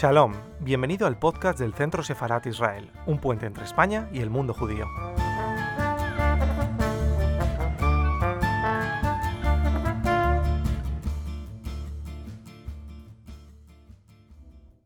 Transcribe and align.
Shalom, 0.00 0.32
bienvenido 0.60 1.08
al 1.08 1.18
podcast 1.18 1.58
del 1.58 1.74
Centro 1.74 2.04
Sefarat 2.04 2.46
Israel, 2.46 2.88
un 3.06 3.18
puente 3.18 3.46
entre 3.46 3.64
España 3.64 4.08
y 4.12 4.20
el 4.20 4.30
mundo 4.30 4.54
judío. 4.54 4.86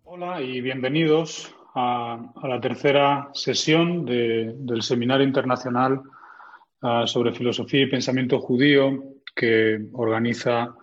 Hola 0.05 0.41
y 0.41 0.63
bienvenidos 0.63 1.55
a, 1.75 2.33
la 2.43 2.59
tercera 2.63 3.29
sesión 3.35 4.07
del 4.07 4.81
Seminario 4.81 5.27
Internacional 5.27 6.01
ah, 6.81 7.05
sobre 7.07 7.35
Filosofía 7.35 7.83
y 7.83 7.91
Pensamiento 7.91 8.41
Judío 8.41 9.05
que 9.37 9.79
organiza 9.93 10.75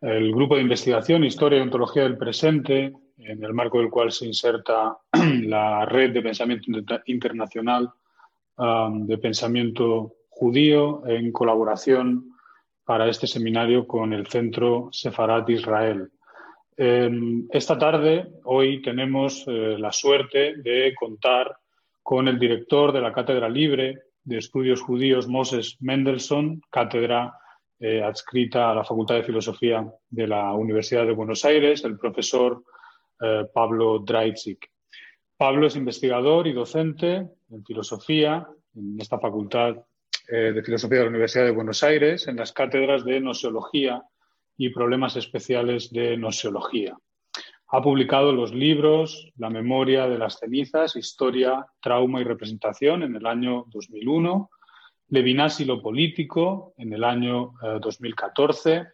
el 0.00 0.32
Grupo 0.32 0.54
de 0.54 0.62
Investigación 0.62 1.22
Historia 1.22 1.58
y 1.58 1.62
Ontología 1.62 2.04
del 2.04 2.16
Presente 2.16 2.94
en 3.18 3.44
el 3.44 3.52
marco 3.52 3.78
del 3.78 3.90
cual 3.90 4.12
se 4.12 4.26
inserta 4.26 4.96
la 5.42 5.84
red 5.84 6.12
de 6.12 6.22
pensamiento 6.22 6.70
internacional 7.06 7.90
de 8.58 9.18
pensamiento 9.18 10.14
judío 10.28 11.06
en 11.06 11.30
colaboración 11.30 12.32
para 12.84 13.08
este 13.08 13.26
seminario 13.26 13.86
con 13.86 14.12
el 14.12 14.26
Centro 14.26 14.88
Sefarat 14.92 15.48
Israel. 15.50 16.10
Em, 16.76 17.46
esta 17.50 17.78
tarde, 17.78 18.28
hoy, 18.44 18.82
tenemos 18.82 19.44
eh, 19.46 19.76
la 19.78 19.92
suerte 19.92 20.56
de 20.56 20.94
contar 20.94 21.56
con 22.02 22.28
el 22.28 22.38
director 22.38 22.92
de 22.92 23.00
la 23.00 23.12
Cátedra 23.12 23.48
Libre 23.48 23.98
de 24.24 24.38
Estudios 24.38 24.80
Judíos, 24.80 25.28
Moses 25.28 25.76
Mendelssohn, 25.80 26.60
cátedra 26.70 27.34
eh, 27.78 28.02
adscrita 28.02 28.70
a 28.70 28.74
la 28.74 28.84
Facultad 28.84 29.16
de 29.16 29.24
Filosofía 29.24 29.86
de 30.08 30.26
la 30.26 30.52
Universidad 30.52 31.06
de 31.06 31.12
Buenos 31.12 31.44
Aires, 31.44 31.84
el 31.84 31.98
profesor 31.98 32.64
eh, 33.20 33.46
Pablo 33.52 33.98
Draitzik. 34.00 34.70
Pablo 35.36 35.66
es 35.66 35.76
investigador 35.76 36.46
y 36.46 36.52
docente 36.52 37.28
en 37.50 37.64
filosofía 37.64 38.46
en 38.74 39.00
esta 39.00 39.18
Facultad 39.18 39.76
eh, 40.28 40.52
de 40.52 40.62
Filosofía 40.62 40.98
de 40.98 41.04
la 41.04 41.10
Universidad 41.10 41.44
de 41.44 41.52
Buenos 41.52 41.82
Aires, 41.82 42.28
en 42.28 42.36
las 42.36 42.52
cátedras 42.52 43.04
de 43.04 43.20
Noseología 43.20 44.02
y 44.56 44.70
Problemas 44.70 45.16
Especiales 45.16 45.90
de 45.90 46.16
Noseología. 46.16 46.96
Ha 47.70 47.82
publicado 47.82 48.32
los 48.32 48.54
libros 48.54 49.30
La 49.36 49.50
memoria 49.50 50.08
de 50.08 50.18
las 50.18 50.38
cenizas, 50.38 50.96
Historia, 50.96 51.66
Trauma 51.80 52.20
y 52.20 52.24
Representación 52.24 53.02
en 53.02 53.14
el 53.16 53.26
año 53.26 53.64
2001, 53.68 54.50
Levinas 55.08 55.60
y 55.60 55.64
lo 55.64 55.80
político 55.80 56.74
en 56.76 56.92
el 56.92 57.04
año 57.04 57.54
2014, 57.80 58.74
eh, 58.74 58.84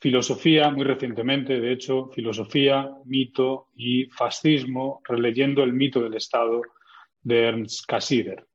Filosofía, 0.00 0.70
muy 0.70 0.84
recientemente, 0.84 1.60
de 1.60 1.72
hecho, 1.72 2.08
filosofía, 2.08 2.88
mito 3.04 3.68
y 3.74 4.06
fascismo, 4.06 5.00
releyendo 5.04 5.64
el 5.64 5.72
mito 5.72 6.00
del 6.00 6.14
Estado 6.14 6.62
de 7.22 7.42
Ernst 7.48 7.84
Cassirer. 7.86 8.46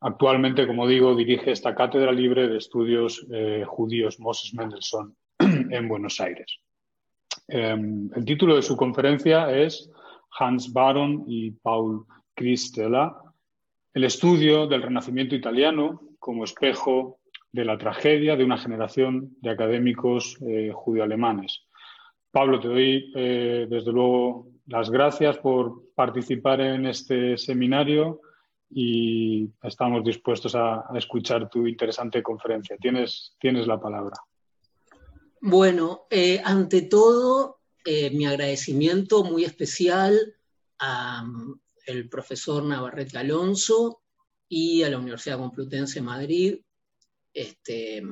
Actualmente, 0.00 0.66
como 0.68 0.86
digo, 0.86 1.16
dirige 1.16 1.50
esta 1.50 1.74
cátedra 1.74 2.12
libre 2.12 2.46
de 2.46 2.58
estudios 2.58 3.26
eh, 3.32 3.64
judíos 3.66 4.20
Moses 4.20 4.54
Mendelssohn 4.54 5.16
en 5.38 5.88
Buenos 5.88 6.20
Aires. 6.20 6.60
Em, 7.48 8.08
el 8.14 8.24
título 8.24 8.54
de 8.54 8.62
su 8.62 8.76
conferencia 8.76 9.50
es 9.50 9.90
Hans 10.38 10.72
Baron 10.72 11.24
y 11.26 11.50
Paul 11.50 12.04
Christela, 12.34 13.16
el 13.94 14.04
estudio 14.04 14.68
del 14.68 14.82
Renacimiento 14.82 15.34
italiano 15.34 16.00
como 16.20 16.44
espejo 16.44 17.17
de 17.52 17.64
la 17.64 17.78
tragedia 17.78 18.36
de 18.36 18.44
una 18.44 18.58
generación 18.58 19.36
de 19.40 19.50
académicos 19.50 20.36
eh, 20.46 20.70
judío-alemanes. 20.74 21.62
Pablo, 22.30 22.60
te 22.60 22.68
doy 22.68 23.12
eh, 23.14 23.66
desde 23.68 23.92
luego 23.92 24.48
las 24.66 24.90
gracias 24.90 25.38
por 25.38 25.94
participar 25.94 26.60
en 26.60 26.86
este 26.86 27.38
seminario 27.38 28.20
y 28.70 29.48
estamos 29.62 30.04
dispuestos 30.04 30.54
a, 30.54 30.84
escuchar 30.94 31.48
tu 31.48 31.66
interesante 31.66 32.22
conferencia. 32.22 32.76
Tienes, 32.78 33.34
tienes 33.40 33.66
la 33.66 33.80
palabra. 33.80 34.16
Bueno, 35.40 36.06
eh, 36.10 36.40
ante 36.44 36.82
todo, 36.82 37.60
mi 38.12 38.26
agradecimiento 38.26 39.24
muy 39.24 39.44
especial 39.44 40.34
al 40.78 42.08
profesor 42.10 42.62
Navarrete 42.62 43.16
Alonso 43.16 44.02
y 44.46 44.82
a 44.82 44.90
la 44.90 44.98
Universidad 44.98 45.38
Complutense 45.38 46.00
de 46.00 46.04
Madrid 46.04 46.60
este, 47.38 48.02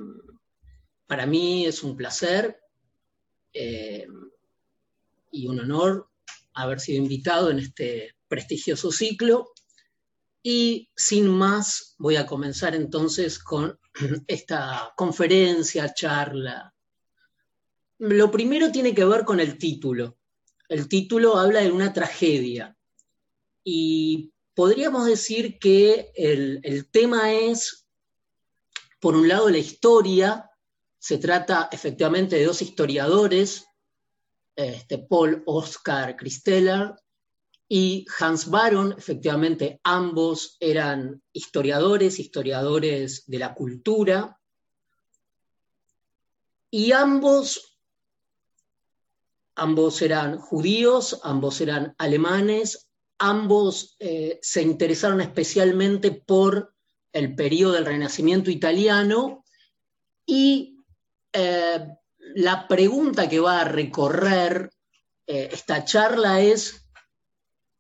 para 1.06 1.26
mí 1.26 1.66
es 1.66 1.82
un 1.82 1.96
placer 1.96 2.60
eh, 3.52 4.06
y 5.32 5.48
un 5.48 5.58
honor 5.58 6.08
haber 6.54 6.78
sido 6.78 7.02
invitado 7.02 7.50
en 7.50 7.58
este 7.58 8.14
prestigioso 8.28 8.92
ciclo. 8.92 9.52
Y 10.42 10.88
sin 10.94 11.28
más, 11.28 11.96
voy 11.98 12.14
a 12.16 12.26
comenzar 12.26 12.76
entonces 12.76 13.40
con 13.40 13.78
esta 14.28 14.92
conferencia, 14.96 15.92
charla. 15.92 16.72
Lo 17.98 18.30
primero 18.30 18.70
tiene 18.70 18.94
que 18.94 19.04
ver 19.04 19.24
con 19.24 19.40
el 19.40 19.58
título. 19.58 20.18
El 20.68 20.88
título 20.88 21.36
habla 21.36 21.62
de 21.62 21.72
una 21.72 21.92
tragedia. 21.92 22.76
Y 23.64 24.32
podríamos 24.54 25.06
decir 25.06 25.58
que 25.58 26.12
el, 26.14 26.60
el 26.62 26.88
tema 26.88 27.32
es 27.32 27.85
por 29.00 29.14
un 29.14 29.28
lado, 29.28 29.48
la 29.50 29.58
historia, 29.58 30.50
se 30.98 31.18
trata 31.18 31.68
efectivamente 31.70 32.36
de 32.36 32.44
dos 32.44 32.62
historiadores, 32.62 33.66
este, 34.54 34.98
Paul 34.98 35.42
Oscar 35.46 36.16
Christeller 36.16 36.94
y 37.68 38.06
Hans 38.18 38.48
Baron, 38.48 38.94
efectivamente 38.96 39.80
ambos 39.84 40.56
eran 40.60 41.22
historiadores, 41.32 42.18
historiadores 42.18 43.24
de 43.26 43.38
la 43.38 43.54
cultura, 43.54 44.40
y 46.70 46.92
ambos, 46.92 47.78
ambos 49.54 50.02
eran 50.02 50.38
judíos, 50.38 51.20
ambos 51.22 51.60
eran 51.60 51.94
alemanes, 51.98 52.88
ambos 53.18 53.96
eh, 53.98 54.38
se 54.42 54.62
interesaron 54.62 55.20
especialmente 55.20 56.10
por 56.12 56.75
el 57.16 57.34
periodo 57.34 57.72
del 57.72 57.86
Renacimiento 57.86 58.50
italiano 58.50 59.42
y 60.26 60.84
eh, 61.32 61.86
la 62.34 62.68
pregunta 62.68 63.26
que 63.26 63.40
va 63.40 63.62
a 63.62 63.64
recorrer 63.64 64.70
eh, 65.26 65.48
esta 65.50 65.82
charla 65.84 66.42
es 66.42 66.86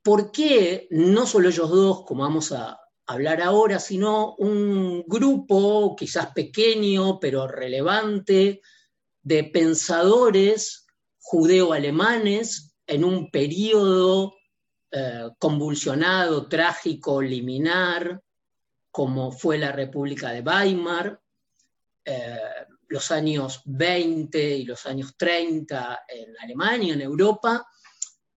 por 0.02 0.32
qué 0.32 0.86
no 0.90 1.26
solo 1.26 1.50
ellos 1.50 1.68
dos, 1.68 2.04
como 2.06 2.22
vamos 2.22 2.50
a 2.52 2.80
hablar 3.06 3.42
ahora, 3.42 3.78
sino 3.78 4.36
un 4.36 5.04
grupo 5.06 5.94
quizás 5.96 6.28
pequeño 6.32 7.20
pero 7.20 7.46
relevante 7.46 8.62
de 9.22 9.44
pensadores 9.44 10.86
judeo-alemanes 11.18 12.74
en 12.86 13.04
un 13.04 13.30
periodo 13.30 14.34
eh, 14.92 15.28
convulsionado, 15.38 16.48
trágico, 16.48 17.20
liminar, 17.20 18.22
como 18.96 19.30
fue 19.30 19.58
la 19.58 19.72
República 19.72 20.30
de 20.30 20.40
Weimar, 20.40 21.20
eh, 22.02 22.40
los 22.88 23.10
años 23.10 23.60
20 23.66 24.56
y 24.56 24.64
los 24.64 24.86
años 24.86 25.18
30 25.18 26.04
en 26.08 26.34
Alemania, 26.38 26.94
en 26.94 27.02
Europa, 27.02 27.68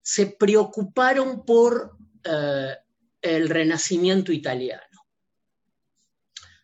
se 0.03 0.34
preocuparon 0.37 1.45
por 1.45 1.97
eh, 2.25 2.75
el 3.22 3.49
renacimiento 3.49 4.33
italiano. 4.33 5.07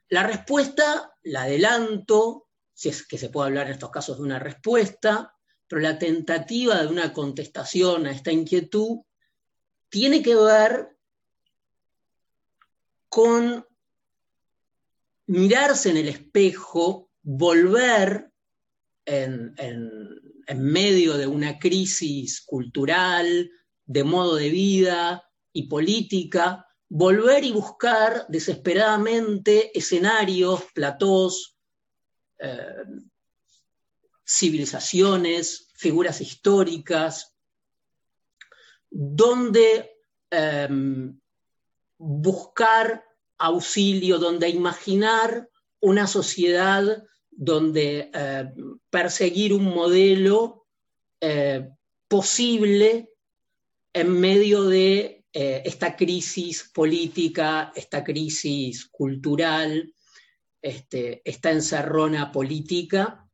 La 0.08 0.24
respuesta, 0.24 1.14
la 1.22 1.42
adelanto, 1.42 2.48
si 2.72 2.88
es 2.88 3.06
que 3.06 3.16
se 3.16 3.28
puede 3.28 3.46
hablar 3.46 3.68
en 3.68 3.74
estos 3.74 3.92
casos 3.92 4.16
de 4.16 4.24
una 4.24 4.40
respuesta, 4.40 5.36
pero 5.68 5.80
la 5.80 6.00
tentativa 6.00 6.82
de 6.82 6.88
una 6.88 7.12
contestación 7.12 8.08
a 8.08 8.10
esta 8.10 8.32
inquietud 8.32 9.02
tiene 9.88 10.20
que 10.20 10.34
ver 10.34 10.98
con 13.08 13.64
mirarse 15.26 15.90
en 15.90 15.96
el 15.96 16.08
espejo, 16.08 17.10
volver 17.22 18.30
en, 19.06 19.54
medio 20.54 21.16
de 21.16 21.26
una 21.26 21.58
crisis 21.58 22.42
cultural, 22.42 23.50
de 23.86 24.04
modo 24.04 24.36
de 24.36 24.50
vida 24.50 25.24
y 25.52 25.68
política, 25.68 26.66
volver 26.88 27.44
y 27.44 27.52
buscar 27.52 28.26
desesperadamente 28.28 29.76
escenarios, 29.76 30.64
platós, 30.74 31.56
eh, 32.38 32.84
civilizaciones, 34.26 35.70
figuras 35.74 36.20
históricas, 36.20 37.34
donde 38.90 39.98
eh, 40.30 40.68
buscar 41.98 43.04
auxilio, 43.38 44.18
donde 44.18 44.48
imaginar 44.48 45.48
una 45.80 46.06
sociedad 46.06 47.04
donde 47.30 48.10
eh, 48.12 48.52
perseguir 48.90 49.52
un 49.52 49.64
modelo 49.64 50.66
eh, 51.20 51.68
posible 52.08 53.10
en 53.92 54.20
medio 54.20 54.64
de 54.64 55.24
eh, 55.32 55.62
esta 55.64 55.96
crisis 55.96 56.70
política, 56.72 57.72
esta 57.74 58.04
crisis 58.04 58.86
cultural, 58.86 59.92
este, 60.62 61.22
esta 61.24 61.50
encerrona 61.50 62.30
política. 62.32 63.28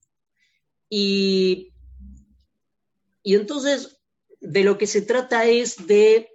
Y, 0.88 1.72
y, 3.22 3.34
entonces 3.34 4.00
de 4.40 4.64
lo 4.64 4.76
que 4.78 4.86
se 4.86 5.02
trata 5.02 5.44
es 5.44 5.86
de 5.86 6.28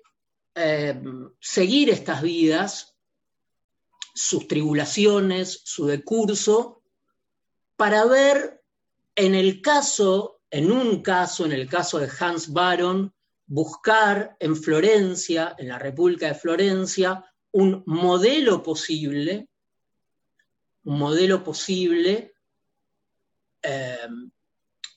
seguir 1.41 1.89
estas 1.89 2.21
vidas, 2.21 2.94
sus 4.15 4.47
tribulaciones, 4.47 5.61
su 5.65 5.85
decurso, 5.85 6.81
para 7.75 8.05
ver 8.05 8.63
en 9.13 9.35
el 9.35 9.61
caso, 9.61 10.41
en 10.49 10.71
un 10.71 11.03
caso, 11.03 11.45
en 11.45 11.51
el 11.51 11.69
caso 11.69 11.99
de 11.99 12.09
Hans 12.19 12.51
Baron, 12.51 13.13
buscar 13.45 14.37
en 14.39 14.55
Florencia, 14.55 15.53
en 15.57 15.67
la 15.67 15.77
República 15.77 16.27
de 16.27 16.35
Florencia, 16.35 17.25
un 17.51 17.83
modelo 17.85 18.63
posible, 18.63 19.49
un 20.85 20.97
modelo 20.97 21.43
posible. 21.43 22.33
Eh, 23.61 24.07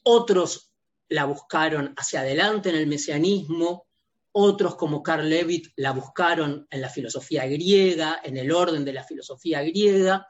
otros 0.04 0.70
la 1.08 1.24
buscaron 1.24 1.92
hacia 1.96 2.20
adelante 2.20 2.68
en 2.68 2.76
el 2.76 2.86
mesianismo, 2.86 3.87
otros 4.32 4.76
como 4.76 5.02
Carl 5.02 5.28
Levitt 5.28 5.72
la 5.76 5.92
buscaron 5.92 6.66
en 6.70 6.80
la 6.80 6.88
filosofía 6.88 7.46
griega, 7.46 8.20
en 8.22 8.36
el 8.36 8.52
orden 8.52 8.84
de 8.84 8.92
la 8.92 9.04
filosofía 9.04 9.62
griega. 9.62 10.26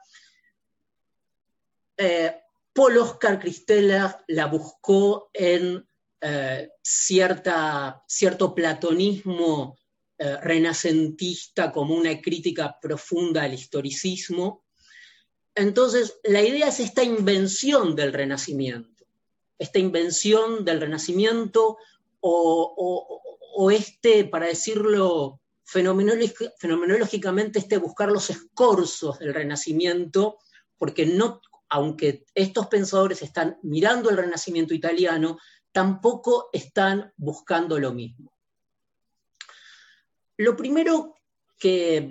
Eh, 1.97 2.35
Paul 2.73 2.97
Oscar 2.97 3.39
Christeller 3.39 4.15
la 4.27 4.45
buscó 4.45 5.29
en 5.33 5.85
eh, 6.21 6.69
cierta, 6.81 8.03
cierto 8.07 8.53
platonismo 8.53 9.77
eh, 10.17 10.35
renacentista 10.41 11.71
como 11.71 11.95
una 11.95 12.19
crítica 12.19 12.77
profunda 12.81 13.43
al 13.43 13.53
historicismo. 13.53 14.65
Entonces, 15.55 16.19
la 16.23 16.41
idea 16.41 16.67
es 16.67 16.81
esta 16.81 17.03
invención 17.03 17.95
del 17.95 18.11
renacimiento, 18.11 19.05
esta 19.57 19.79
invención 19.79 20.65
del 20.65 20.81
renacimiento 20.81 21.77
o, 22.19 23.28
este, 23.69 24.23
para 24.23 24.47
decirlo 24.47 25.41
fenomenológicamente, 25.65 27.59
este 27.59 27.77
buscar 27.77 28.09
los 28.09 28.29
escorzos 28.29 29.19
del 29.19 29.33
renacimiento, 29.33 30.37
porque 30.77 31.05
no, 31.05 31.41
aunque 31.67 32.25
estos 32.33 32.67
pensadores 32.67 33.21
están 33.21 33.59
mirando 33.61 34.09
el 34.09 34.17
renacimiento 34.17 34.73
italiano, 34.73 35.37
tampoco 35.71 36.49
están 36.53 37.13
buscando 37.17 37.77
lo 37.79 37.93
mismo. 37.93 38.33
Lo 40.37 40.55
primero 40.55 41.15
que, 41.59 42.09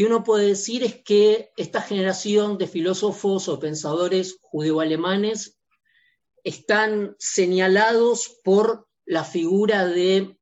uno 0.00 0.22
puede 0.22 0.48
decir 0.48 0.84
es 0.84 1.02
que 1.02 1.50
esta 1.56 1.80
generación 1.80 2.58
de 2.58 2.66
filósofos 2.66 3.48
o 3.48 3.58
pensadores 3.58 4.38
judeo-alemanes 4.42 5.58
están 6.44 7.16
señalados 7.18 8.38
por 8.44 8.86
la 9.06 9.24
figura 9.24 9.86
de 9.86 10.36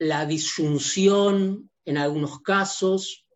la 0.00 0.24
disyunción 0.24 1.70
en 1.84 1.98
algunos 1.98 2.40
casos, 2.40 3.26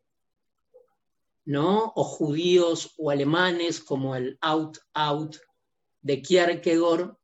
¿no? 1.44 1.93
O 1.94 2.05
judíos 2.05 2.94
o 2.96 3.11
alemanes 3.11 3.81
como 3.81 4.16
el 4.16 4.38
out-out 4.40 5.37
de 6.00 6.22
Kierkegaard, 6.22 7.16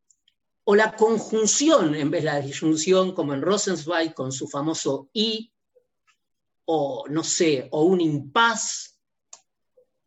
o 0.64 0.74
la 0.74 0.94
conjunción 0.94 1.94
en 1.94 2.10
vez 2.10 2.22
de 2.22 2.26
la 2.26 2.40
disyunción, 2.42 3.14
como 3.14 3.32
en 3.32 3.40
Rosenzweig 3.40 4.12
con 4.12 4.30
su 4.30 4.46
famoso 4.46 5.08
y, 5.14 5.50
o 6.66 7.06
no 7.08 7.24
sé, 7.24 7.66
o 7.72 7.84
un 7.84 8.02
impas, 8.02 9.00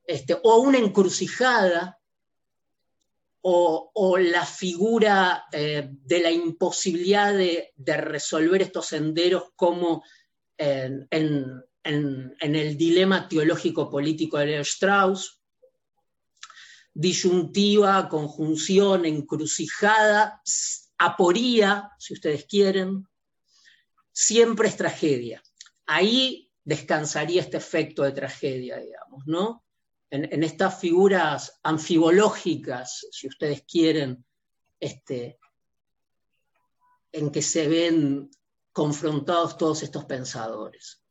este, 0.05 0.39
o 0.43 0.57
una 0.57 0.77
encrucijada, 0.77 1.99
o, 3.45 4.17
la 4.17 4.45
figura 4.45 5.45
eh, 5.51 5.89
de 5.91 6.19
la 6.21 6.31
imposibilidad 6.31 7.33
de, 7.33 7.73
resolver 7.97 8.61
estos 8.61 8.87
senderos 8.87 9.51
como 9.55 10.03
en, 10.57 11.07
el 11.83 12.77
dilema 12.77 13.27
teológico 13.27 13.89
político 13.89 14.37
de 14.37 14.45
Leo 14.45 14.61
Strauss, 14.61 15.41
disyuntiva, 16.93 18.07
conjunción, 18.07 19.05
encrucijada, 19.05 20.41
aporía, 20.97 21.91
si 21.99 22.13
ustedes 22.13 22.45
quieren, 22.45 23.07
siempre 24.13 24.69
es 24.69 24.77
tragedia. 24.77 25.43
Ahí 25.85 26.49
descansaría 26.63 27.41
este 27.41 27.57
efecto 27.57 28.03
de 28.03 28.13
tragedia, 28.13 28.77
digamos, 28.77 29.23
¿no? 29.25 29.65
En, 30.13 30.43
estas 30.43 30.79
figuras 30.79 31.59
anfibológicas, 31.63 33.07
si 33.11 33.27
ustedes 33.27 33.63
quieren, 33.63 34.23
este, 34.79 35.39
en 37.11 37.31
que 37.31 37.41
se 37.41 37.67
ven 37.67 38.29
confrontados 38.71 39.57
todos 39.57 39.81
estos 39.81 40.05
pensadores. 40.05 41.03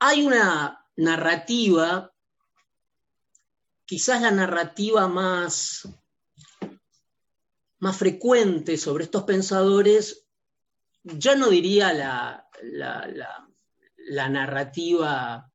Hay 0.00 0.26
una 0.26 0.84
narrativa 0.96 2.14
quizás 3.84 4.22
la 4.22 4.30
narrativa 4.30 5.08
más, 5.08 5.88
más 7.78 7.96
frecuente 7.96 8.76
sobre 8.76 9.04
estos 9.04 9.24
pensadores, 9.24 10.26
ya 11.02 11.34
no 11.34 11.48
diría 11.48 11.92
la, 11.92 12.48
la, 12.62 14.28
narrativa 14.28 15.52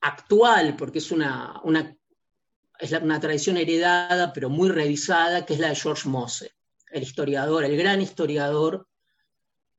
actual, 0.00 0.76
porque 0.76 0.98
es 0.98 1.10
una, 1.10 1.60
una, 1.64 1.96
es 2.78 2.92
una 2.92 3.20
tradición 3.20 3.56
heredada, 3.56 4.32
pero 4.32 4.48
muy 4.48 4.68
revisada, 4.68 5.44
que 5.44 5.54
es 5.54 5.60
la 5.60 5.68
de 5.68 5.76
George 5.76 6.08
Mosse, 6.08 6.54
el 6.90 7.02
historiador, 7.02 7.64
el 7.64 7.76
gran 7.76 8.00
historiador 8.00 8.88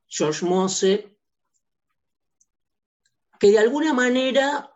George 0.07 0.45
Mosse, 0.45 1.17
que 3.39 3.51
de 3.51 3.59
alguna 3.59 3.93
manera 3.93 4.71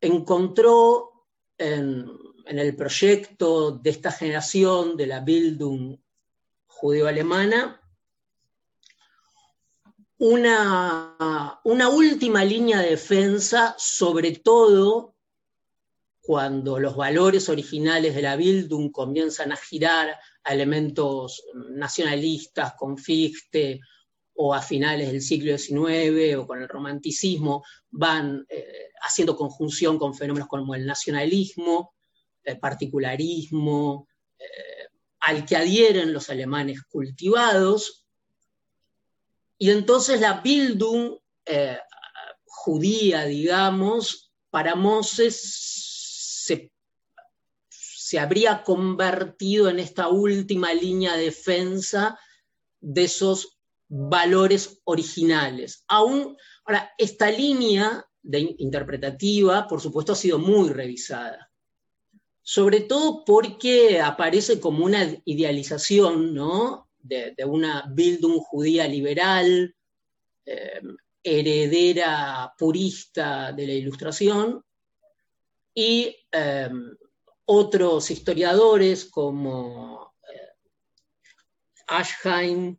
encontró 0.00 1.26
en, 1.58 2.08
el 2.46 2.74
proyecto 2.76 3.72
de 3.72 3.90
esta 3.90 4.10
generación 4.10 4.96
de 4.96 5.06
la 5.06 5.20
Bildung 5.20 5.98
judeo-alemana 6.66 7.78
una, 10.18 11.60
última 11.64 12.44
línea 12.44 12.80
de 12.80 12.90
defensa, 12.90 13.74
sobre 13.78 14.32
todo 14.32 15.14
cuando 16.20 16.78
los 16.78 16.96
valores 16.96 17.48
originales 17.48 18.14
de 18.14 18.22
la 18.22 18.36
Bildung 18.36 18.90
comienzan 18.90 19.52
a 19.52 19.56
girar 19.56 20.14
a 20.44 20.52
elementos 20.52 21.42
nacionalistas 21.70 22.74
con 22.74 22.96
o 24.40 24.54
a 24.54 24.60
finales 24.60 25.10
del 25.10 25.22
siglo 25.22 25.56
XIX 25.56 26.36
o 26.36 26.46
con 26.46 26.62
el 26.62 26.68
romanticismo, 26.68 27.64
van 27.90 28.44
eh, 28.48 28.90
haciendo 29.00 29.36
conjunción 29.36 29.98
con 29.98 30.14
fenómenos 30.14 30.48
como 30.48 30.74
el 30.74 30.86
nacionalismo, 30.86 31.94
el 32.44 32.58
particularismo, 32.58 34.06
eh, 34.38 34.88
al 35.20 35.44
que 35.44 35.56
adhieren 35.56 36.12
los 36.12 36.30
alemanes 36.30 36.82
cultivados. 36.82 38.07
Y 39.58 39.70
entonces 39.70 40.20
la 40.20 40.40
Bildung 40.40 41.18
eh, 41.44 41.78
judía, 42.44 43.24
digamos, 43.24 44.32
para 44.50 44.74
Moses 44.74 45.38
se, 47.70 48.18
habría 48.18 48.62
convertido 48.62 49.68
en 49.68 49.78
esta 49.78 50.08
última 50.08 50.72
línea 50.72 51.14
de 51.14 51.24
defensa 51.24 52.18
de 52.80 53.04
esos 53.04 53.58
valores 53.88 54.80
originales. 54.84 55.84
Aún, 55.88 56.36
ahora, 56.64 56.90
esta 56.96 57.30
línea 57.30 58.06
de 58.22 58.54
interpretativa, 58.58 59.68
por 59.68 59.82
supuesto, 59.82 60.12
ha 60.12 60.16
sido 60.16 60.38
muy 60.38 60.70
revisada, 60.70 61.50
sobre 62.40 62.80
todo 62.80 63.24
porque 63.26 64.00
aparece 64.00 64.58
como 64.58 64.86
una 64.86 65.06
idealización 65.26 66.32
¿no? 66.32 66.87
De, 67.08 67.44
una 67.44 67.84
Bildung 67.90 68.38
judía 68.38 68.86
liberal, 68.86 69.74
eh, 70.44 70.82
heredera 71.22 72.54
purista 72.56 73.52
de 73.52 73.66
la 73.66 73.72
Ilustración, 73.72 74.64
y 75.74 76.14
eh, 76.32 76.70
otros 77.46 78.10
historiadores 78.10 79.04
como 79.06 80.14
eh, 80.32 80.48
Ashheim 81.86 82.76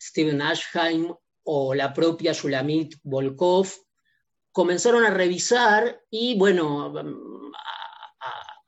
Steven 0.00 0.40
Ashheim 0.40 1.12
o 1.44 1.74
la 1.74 1.92
propia 1.92 2.32
Shulamit 2.32 2.96
Volkov, 3.02 3.68
comenzaron 4.52 5.04
a 5.04 5.10
revisar 5.10 6.02
y, 6.10 6.38
bueno, 6.38 6.94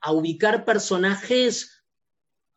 a, 0.00 0.12
ubicar 0.12 0.64
personajes 0.64 1.84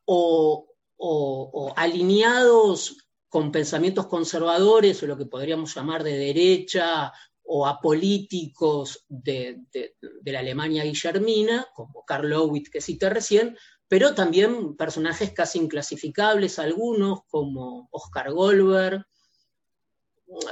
o, 0.05 0.72
o, 1.05 1.73
alineados 1.75 2.97
con 3.27 3.51
pensamientos 3.51 4.07
conservadores 4.07 5.03
o 5.03 5.07
lo 5.07 5.17
que 5.17 5.25
podríamos 5.25 5.75
llamar 5.75 6.03
de 6.03 6.17
derecha 6.17 7.11
o 7.43 7.67
apolíticos 7.67 9.05
de, 9.09 9.59
de, 9.73 10.31
la 10.31 10.39
Alemania 10.39 10.85
guillermina, 10.85 11.67
como 11.73 12.05
Karl 12.05 12.29
Lowitz 12.29 12.69
que 12.69 12.79
cité 12.79 13.09
recién, 13.09 13.57
pero 13.87 14.15
también 14.15 14.77
personajes 14.77 15.33
casi 15.33 15.59
inclasificables, 15.59 16.57
algunos 16.57 17.23
como 17.27 17.89
Oscar 17.91 18.31
Goldberg, 18.31 19.05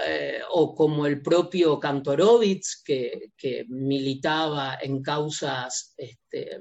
eh, 0.06 0.42
o 0.50 0.76
como 0.76 1.06
el 1.06 1.22
propio 1.22 1.80
Kantorowicz, 1.80 2.84
que, 2.84 3.32
militaba 3.70 4.78
en 4.82 5.02
causas 5.02 5.94
este, 5.96 6.60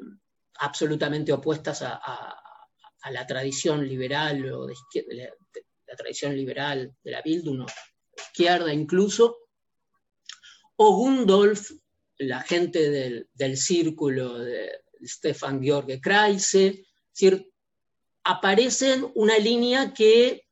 absolutamente 0.61 1.33
opuestas 1.33 1.83
a, 1.83 2.41
la 3.11 3.27
tradición 3.27 3.87
liberal 3.87 4.45
o 4.53 4.67
de, 4.67 4.75
la 5.87 5.97
tradición 5.97 6.37
liberal 6.37 6.95
de 7.03 7.11
la 7.11 7.23
Bildung, 7.23 7.67
izquierda 8.17 8.73
incluso, 8.73 9.39
o 10.77 10.97
Gundolf, 10.97 11.71
la 12.19 12.43
gente 12.43 12.91
del, 13.35 13.57
círculo 13.57 14.39
de 14.39 14.83
Stefan 15.03 15.63
George 15.63 16.01
Kreise, 16.01 16.85
es 17.19 17.43
aparecen 18.25 19.11
una 19.15 19.39
línea 19.39 19.93
que 19.95 20.47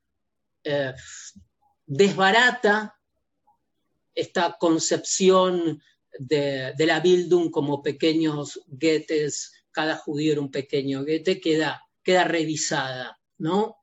eh, 0.65 0.95
desbarata 1.87 2.99
esta 4.15 4.57
concepción 4.59 5.81
de, 6.19 6.75
la 6.79 7.01
Bildung 7.01 7.51
como 7.51 7.83
pequeños 7.83 8.61
guetes, 8.67 9.53
cada 9.71 9.97
judío 9.97 10.33
era 10.33 10.41
un 10.41 10.51
pequeño 10.51 11.05
guete, 11.05 11.41
queda, 11.41 11.83
queda 12.09 12.25
revisada, 12.25 13.21
¿no? 13.37 13.77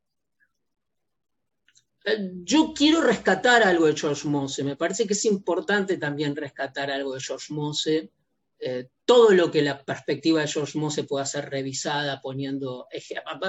Eh, 2.03 2.31
yo 2.43 2.73
quiero 2.75 3.01
rescatar 3.01 3.61
algo 3.61 3.85
de 3.85 3.95
George 3.95 4.27
Mose, 4.27 4.63
me 4.63 4.75
parece 4.75 5.05
que 5.05 5.13
es 5.13 5.25
importante 5.25 5.97
también 5.97 6.35
rescatar 6.35 6.89
algo 6.89 7.13
de 7.13 7.21
George 7.21 7.53
Mose, 7.53 8.11
eh, 8.57 8.89
todo 9.05 9.29
lo 9.29 9.51
que 9.51 9.61
la 9.61 9.85
perspectiva 9.85 10.41
de 10.41 10.47
George 10.47 10.75
Mose 10.79 11.03
pueda 11.03 11.23
ser 11.27 11.51
revisada 11.51 12.19
poniendo, 12.19 12.87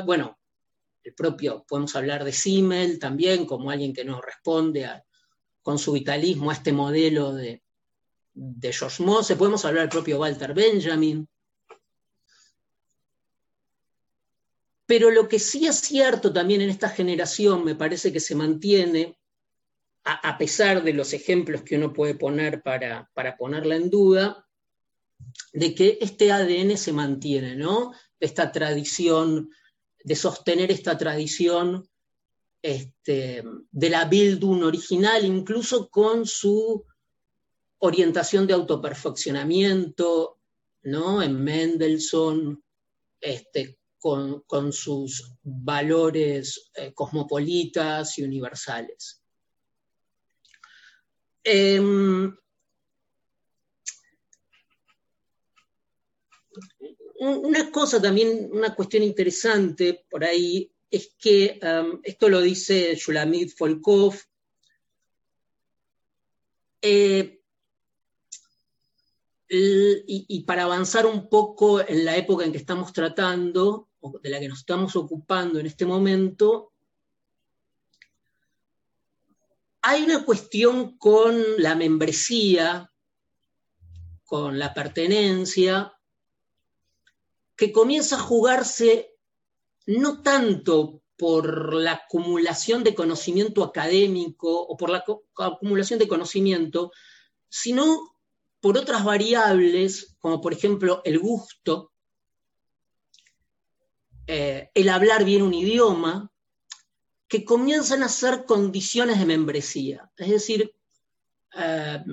bueno, 0.05 0.39
el 1.03 1.15
propio, 1.15 1.65
podemos 1.67 1.97
hablar 1.97 2.23
de 2.23 2.35
Simmel 2.35 2.99
también 2.99 3.47
como 3.47 3.71
alguien 3.71 3.95
que 3.95 4.05
no 4.05 4.21
responde 4.21 4.87
con 5.63 5.79
su 5.79 5.93
vitalismo 5.93 6.51
a 6.51 6.55
este 6.55 6.75
modelo 6.75 7.33
de, 7.33 7.63
de 8.35 8.73
George 8.75 9.03
Mose, 9.03 9.37
podemos 9.37 9.65
hablar 9.65 9.85
del 9.85 9.89
propio 9.89 10.19
Walter 10.19 10.53
Benjamin. 10.53 11.27
Pero 14.87 15.11
lo 15.11 15.29
que 15.29 15.39
sí 15.39 15.67
es 15.67 15.77
cierto 15.77 16.33
también 16.33 16.61
en 16.61 16.71
esta 16.71 16.89
generación, 16.89 17.65
me 17.65 17.75
parece 17.75 18.13
que 18.13 18.21
se 18.21 18.35
mantiene, 18.35 19.19
a, 20.05 20.39
pesar 20.39 20.85
de 20.85 20.93
los 20.93 21.13
ejemplos 21.13 21.63
que 21.63 21.77
uno 21.77 21.93
puede 21.93 22.15
poner 22.15 22.63
para, 22.63 23.11
para 23.13 23.37
ponerla 23.37 23.75
en 23.75 23.91
duda, 23.91 24.47
de 25.53 25.75
que 25.75 25.99
este 26.01 26.31
ADN 26.31 26.77
se 26.77 26.93
mantiene, 26.93 27.57
¿no? 27.57 27.93
Esta 28.21 28.53
tradición 28.53 29.51
de 30.05 30.15
sostener 30.15 30.71
esta 30.71 30.97
tradición 30.97 31.89
este, 32.63 33.43
de 33.73 33.91
la 33.91 34.05
Bildung 34.05 34.63
original, 34.63 35.25
incluso 35.25 35.89
con 35.89 36.27
su 36.27 36.85
orientación 37.79 38.47
de 38.47 38.55
autoperfeccionamiento, 38.55 40.39
¿no? 40.83 41.23
En 41.23 41.43
Mendelssohn, 41.43 42.63
este, 43.21 43.79
con, 44.47 44.73
sus 44.73 45.33
valores 45.43 46.71
eh, 46.75 46.93
cosmopolitas 46.95 48.17
y 48.19 48.23
universales. 48.23 49.21
Em, 51.43 52.37
una 57.19 57.71
cosa 57.73 58.01
también, 58.01 58.49
una 58.53 58.75
cuestión 58.77 59.03
interesante 59.03 60.07
por 60.09 60.23
ahí, 60.23 60.71
es 60.89 61.15
que 61.19 61.59
um, 61.63 62.01
esto 62.05 62.29
lo 62.29 62.41
dice 62.41 62.95
Shulamit 62.95 63.57
Folkov, 63.57 64.15
eh, 66.81 67.37
y, 69.49 70.45
para 70.45 70.65
avanzar 70.65 71.07
un 71.07 71.29
poco 71.29 71.81
en 71.81 72.05
la 72.05 72.17
época 72.17 72.45
en 72.45 72.53
que 72.53 72.59
estamos 72.59 72.93
tratando, 72.93 73.89
de 74.23 74.31
la 74.31 74.41
que 74.41 74.49
nos 74.49 74.59
estamos 74.59 74.97
ocupando 74.97 75.59
en 75.59 75.67
este 75.67 75.87
momento, 75.87 76.73
hay 79.83 80.03
una 80.03 80.25
cuestión 80.25 80.99
con 80.99 81.41
la 81.59 81.75
membresía, 81.75 82.93
con 84.25 84.59
la 84.59 84.75
pertenencia, 84.75 85.93
que 87.55 87.73
comienza 87.73 88.17
a 88.17 88.21
jugarse 88.21 89.15
no 89.87 90.23
tanto 90.23 91.03
por 91.17 91.73
la 91.73 91.93
acumulación 91.93 92.85
de 92.85 92.95
conocimiento 92.95 93.63
académico 93.63 94.61
o 94.61 94.77
por 94.77 94.91
la 94.91 95.05
acumulación 95.39 95.99
de 95.99 96.09
conocimiento, 96.09 96.93
sino 97.49 98.17
por 98.61 98.77
otras 98.77 99.05
variables, 99.05 100.17
como 100.19 100.41
por 100.41 100.53
ejemplo 100.53 101.01
el 101.05 101.19
gusto, 101.19 101.93
eh, 104.27 104.71
el 104.75 104.89
hablar 104.89 105.25
bien 105.25 105.43
un 105.43 105.55
idioma, 105.55 106.31
que 107.29 107.45
comienzan 107.45 108.03
a 108.03 108.09
ser 108.09 108.45
condiciones 108.45 109.19
de 109.19 109.27
membresía. 109.27 110.11
Es 110.17 110.31
decir, 110.31 110.73
eh, 111.57 112.05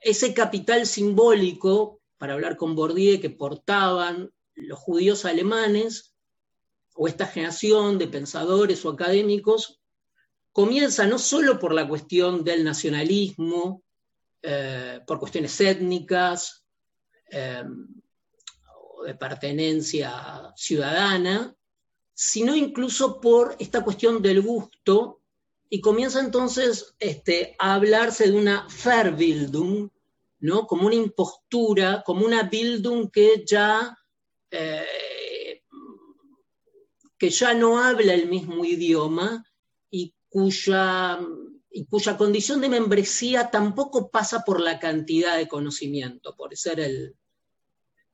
ese 0.00 0.34
capital 0.34 0.86
simbólico, 0.86 2.00
para 2.18 2.34
hablar 2.34 2.56
con 2.56 2.74
Bourdieu, 2.74 3.20
que 3.20 3.30
portaban 3.30 4.30
los 4.54 4.78
judíos 4.78 5.24
alemanes 5.24 6.14
o 6.94 7.08
esta 7.08 7.26
generación 7.26 7.98
de 7.98 8.08
pensadores 8.08 8.84
o 8.84 8.90
académicos 8.90 9.80
comienza 10.52 11.06
no 11.06 11.18
solo 11.18 11.58
por 11.58 11.72
la 11.72 11.88
cuestión 11.88 12.44
del 12.44 12.64
nacionalismo, 12.64 13.82
eh, 14.42 15.00
por 15.06 15.18
cuestiones 15.18 15.58
étnicas 15.60 16.64
de 19.02 19.14
pertenencia 19.14 20.52
ciudadana, 20.56 21.54
sino 22.14 22.54
incluso 22.54 23.20
por 23.20 23.56
esta 23.58 23.82
cuestión 23.82 24.22
del 24.22 24.42
gusto, 24.42 25.20
y 25.68 25.80
comienza 25.80 26.20
entonces 26.20 26.94
este, 26.98 27.54
a 27.58 27.74
hablarse 27.74 28.30
de 28.30 28.36
una 28.36 28.66
Verbildung, 28.84 29.88
¿no? 30.40 30.66
como 30.66 30.86
una 30.86 30.96
impostura, 30.96 32.02
como 32.04 32.26
una 32.26 32.42
Bildung 32.42 33.10
que 33.10 33.44
ya 33.46 33.96
eh, 34.50 34.86
que 37.20 37.28
ya 37.28 37.52
no 37.52 37.78
habla 37.78 38.14
el 38.14 38.28
mismo 38.28 38.64
idioma 38.64 39.44
y 39.90 40.14
cuya, 40.30 41.20
y 41.70 41.84
cuya 41.84 42.16
condición 42.16 42.62
de 42.62 42.70
membresía 42.70 43.50
tampoco 43.50 44.10
pasa 44.10 44.42
por 44.42 44.58
la 44.58 44.78
cantidad 44.78 45.36
de 45.36 45.46
conocimiento, 45.46 46.34
por 46.34 46.56
ser 46.56 46.80
el, 46.80 47.14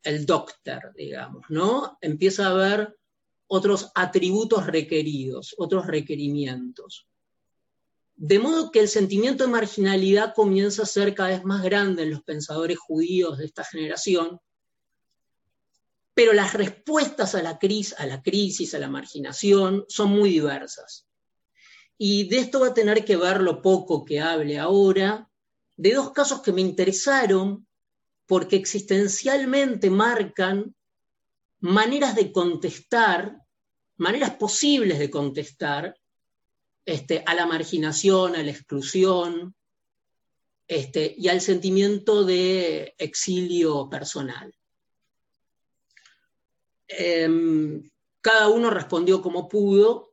el 0.02 0.26
doctor, 0.26 0.92
digamos, 0.94 1.44
¿no? 1.48 1.98
Empieza 2.00 2.46
a 2.46 2.50
haber 2.50 2.96
otros 3.48 3.90
atributos 3.94 4.66
requeridos, 4.66 5.54
otros 5.58 5.86
requerimientos. 5.86 7.06
De 8.14 8.38
modo 8.38 8.70
que 8.70 8.80
el 8.80 8.88
sentimiento 8.88 9.44
de 9.44 9.50
marginalidad 9.50 10.34
comienza 10.34 10.82
a 10.82 10.86
ser 10.86 11.14
cada 11.14 11.30
vez 11.30 11.44
más 11.44 11.62
grande 11.62 12.04
en 12.04 12.10
los 12.10 12.22
pensadores 12.22 12.78
judíos 12.78 13.38
de 13.38 13.44
esta 13.44 13.62
generación, 13.62 14.40
pero 16.14 16.32
las 16.32 16.54
respuestas 16.54 17.34
a 17.34 17.42
la, 17.42 17.58
crisis, 17.58 17.94
a 17.98 18.06
la 18.06 18.22
crisis, 18.22 18.74
a 18.74 18.78
la 18.78 18.88
marginación, 18.88 19.84
son 19.86 20.12
muy 20.12 20.30
diversas. 20.30 21.06
Y 21.98 22.28
de 22.28 22.38
esto 22.38 22.60
va 22.60 22.68
a 22.68 22.74
tener 22.74 23.04
que 23.04 23.16
ver 23.16 23.42
lo 23.42 23.60
poco 23.60 24.02
que 24.02 24.20
hable 24.20 24.58
ahora, 24.58 25.30
de 25.76 25.92
dos 25.92 26.12
casos 26.12 26.40
que 26.40 26.52
me 26.52 26.62
interesaron 26.62 27.65
porque 28.26 28.56
existencialmente 28.56 29.90
marcan 29.90 30.74
maneras 31.60 32.14
de 32.14 32.32
contestar, 32.32 33.38
maneras 33.96 34.32
posibles 34.32 34.98
de 34.98 35.10
contestar 35.10 35.96
este, 36.84 37.22
a 37.26 37.34
la 37.34 37.46
marginación, 37.46 38.36
a 38.36 38.42
la 38.42 38.50
exclusión 38.50 39.54
este, 40.68 41.14
y 41.16 41.28
al 41.28 41.40
sentimiento 41.40 42.24
de 42.24 42.94
exilio 42.98 43.88
personal. 43.88 44.52
Em, 46.88 47.90
cada 48.20 48.48
uno 48.48 48.70
respondió 48.70 49.22
como 49.22 49.48
pudo 49.48 50.12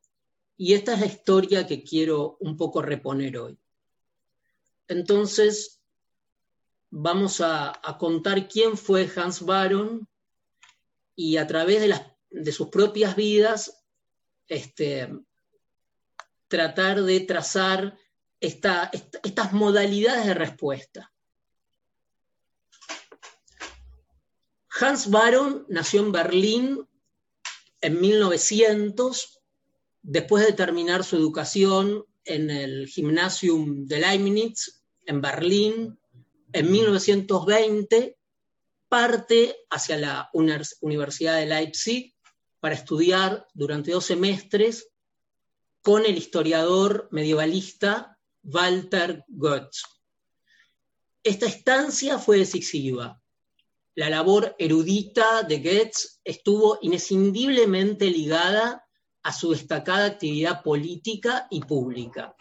y 0.58 0.74
esta 0.74 0.94
es 0.94 1.00
la 1.00 1.06
historia 1.08 1.68
que 1.68 1.84
quiero 1.84 2.38
un 2.40 2.58
poco 2.58 2.82
reponer 2.82 3.38
hoy. 3.38 3.58
Entonces, 4.88 5.73
vamos 6.96 7.42
a, 7.42 7.74
contar 7.98 8.48
quién 8.48 8.78
fue 8.78 9.10
Hans 9.16 9.42
Baron 9.42 10.08
y 11.16 11.38
a 11.38 11.48
través 11.48 11.82
de, 12.30 12.52
sus 12.52 12.68
propias 12.68 13.16
vidas, 13.16 13.84
este, 14.48 15.10
tratar 16.48 17.02
de 17.02 17.22
trazar 17.22 17.98
estas 18.40 19.54
modalidades 19.54 20.28
de 20.28 20.34
respuesta. 20.36 21.12
Hans 24.80 25.10
Baron 25.10 25.66
nació 25.70 26.02
en 26.02 26.12
Berlín 26.12 26.90
en 27.82 28.02
1900, 28.02 29.42
después 30.04 30.46
de 30.46 30.54
terminar 30.54 31.04
su 31.04 31.16
educación 31.16 32.06
en 32.24 32.52
el 32.52 32.88
Gymnasium 32.88 33.88
de 33.88 34.00
Leibniz, 34.00 34.84
en 35.06 35.22
Berlín, 35.22 36.00
en 36.54 36.72
1920, 36.72 38.18
parte 38.88 39.58
hacia 39.70 39.98
la 39.98 40.30
Universidad 40.82 41.38
de 41.38 41.48
Leipzig 41.48 42.16
para 42.60 42.76
estudiar 42.76 43.48
durante 43.54 43.92
dos 43.92 44.06
semestres 44.06 44.90
con 45.82 46.06
el 46.06 46.18
historiador 46.18 47.10
medievalista 47.12 48.18
Walter 48.44 49.26
Goetz. 49.28 49.84
Esta 51.24 51.48
estancia 51.48 52.20
fue 52.20 52.38
decisiva. 52.38 53.20
La 53.96 54.10
labor 54.10 54.56
erudita 54.60 55.44
de 55.44 55.60
Goetz 55.60 56.20
estuvo 56.24 56.80
inescindiblemente 56.82 58.10
ligada 58.10 58.86
a 59.24 59.34
su 59.34 59.52
destacada 59.52 60.06
actividad 60.06 60.62
política 60.64 61.48
y 61.50 61.62
pública. 61.62 62.36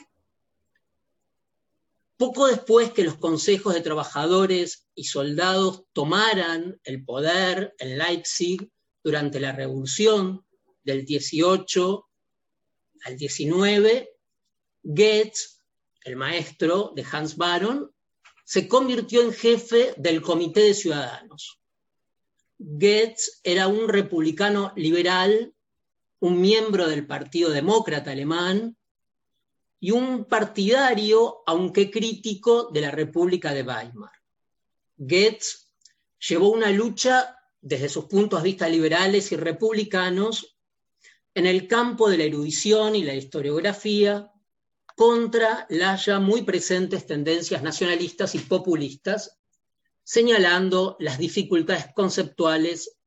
Poco 2.23 2.47
después 2.47 2.93
que 2.93 3.02
los 3.02 3.17
consejos 3.17 3.75
de 3.75 3.81
trabajadores 3.81 4.87
y 4.95 5.02
soldados 5.07 5.87
tomaran 5.93 6.79
el 6.85 7.05
poder 7.05 7.75
en 7.81 7.99
Leipzig 7.99 8.71
durante 9.02 9.41
la 9.41 9.50
revolución 9.50 10.47
del 10.85 11.05
18 11.05 12.09
al 13.07 13.17
19, 13.17 14.09
Goetz, 14.85 15.64
el 16.05 16.14
maestro 16.14 16.93
de 16.95 17.05
Hans 17.11 17.37
Baron, 17.37 17.93
se 18.45 18.69
convirtió 18.69 19.23
en 19.23 19.33
jefe 19.33 19.93
del 19.97 20.23
Comité 20.23 20.61
de 20.61 20.75
Ciudadanos. 20.75 21.59
Goetz 22.57 23.41
era 23.43 23.67
un 23.67 23.88
republicano 23.88 24.73
liberal, 24.76 25.52
un 26.21 26.41
miembro 26.41 26.88
del 26.88 27.05
Partido 27.05 27.50
Demócrata 27.50 28.12
Alemán 28.12 28.76
y 29.83 29.91
un 29.91 30.27
partidario, 30.27 31.43
aunque 31.45 31.91
crítico, 31.91 32.71
de 32.73 32.83
la 32.83 32.93
República 32.93 33.53
de 33.53 33.65
Weimar. 33.65 34.12
Goetz 34.97 35.73
llevó 36.29 36.51
una 36.51 36.71
lucha 36.71 37.37
desde 37.61 37.89
sus 37.89 38.05
puntos 38.05 38.41
de 38.41 38.51
vista 38.51 38.69
liberales 38.69 39.33
y 39.33 39.37
republicanos 39.37 40.57
en 41.35 41.47
el 41.47 41.67
campo 41.67 42.09
de 42.09 42.17
la 42.17 42.23
erudición 42.23 42.95
y 42.95 43.03
la 43.03 43.17
historiografía 43.17 44.31
contra 44.95 45.67
las 45.69 46.07
ya 46.07 46.21
muy 46.21 46.43
presentes 46.43 47.05
tendencias 47.05 47.65
nacionalistas 47.65 48.37
y 48.37 48.39
populistas, 48.39 49.37
señalando 50.05 50.97
las 51.01 51.19
dificultades 51.19 51.87
conceptuales 51.93 52.99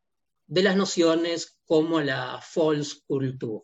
de 0.46 0.64
las 0.64 0.76
nociones 0.76 1.58
como 1.64 2.02
la 2.02 2.42
false 2.42 2.98
culture. 3.08 3.64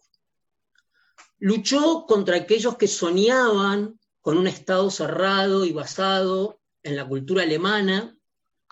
Luchó 1.44 2.06
contra 2.06 2.36
aquellos 2.36 2.78
que 2.78 2.88
soñaban 2.88 4.00
con 4.22 4.38
un 4.38 4.46
Estado 4.46 4.92
cerrado 4.92 5.66
y 5.66 5.72
basado 5.72 6.62
en 6.84 6.96
la 6.96 7.08
cultura 7.08 7.42
alemana, 7.42 8.16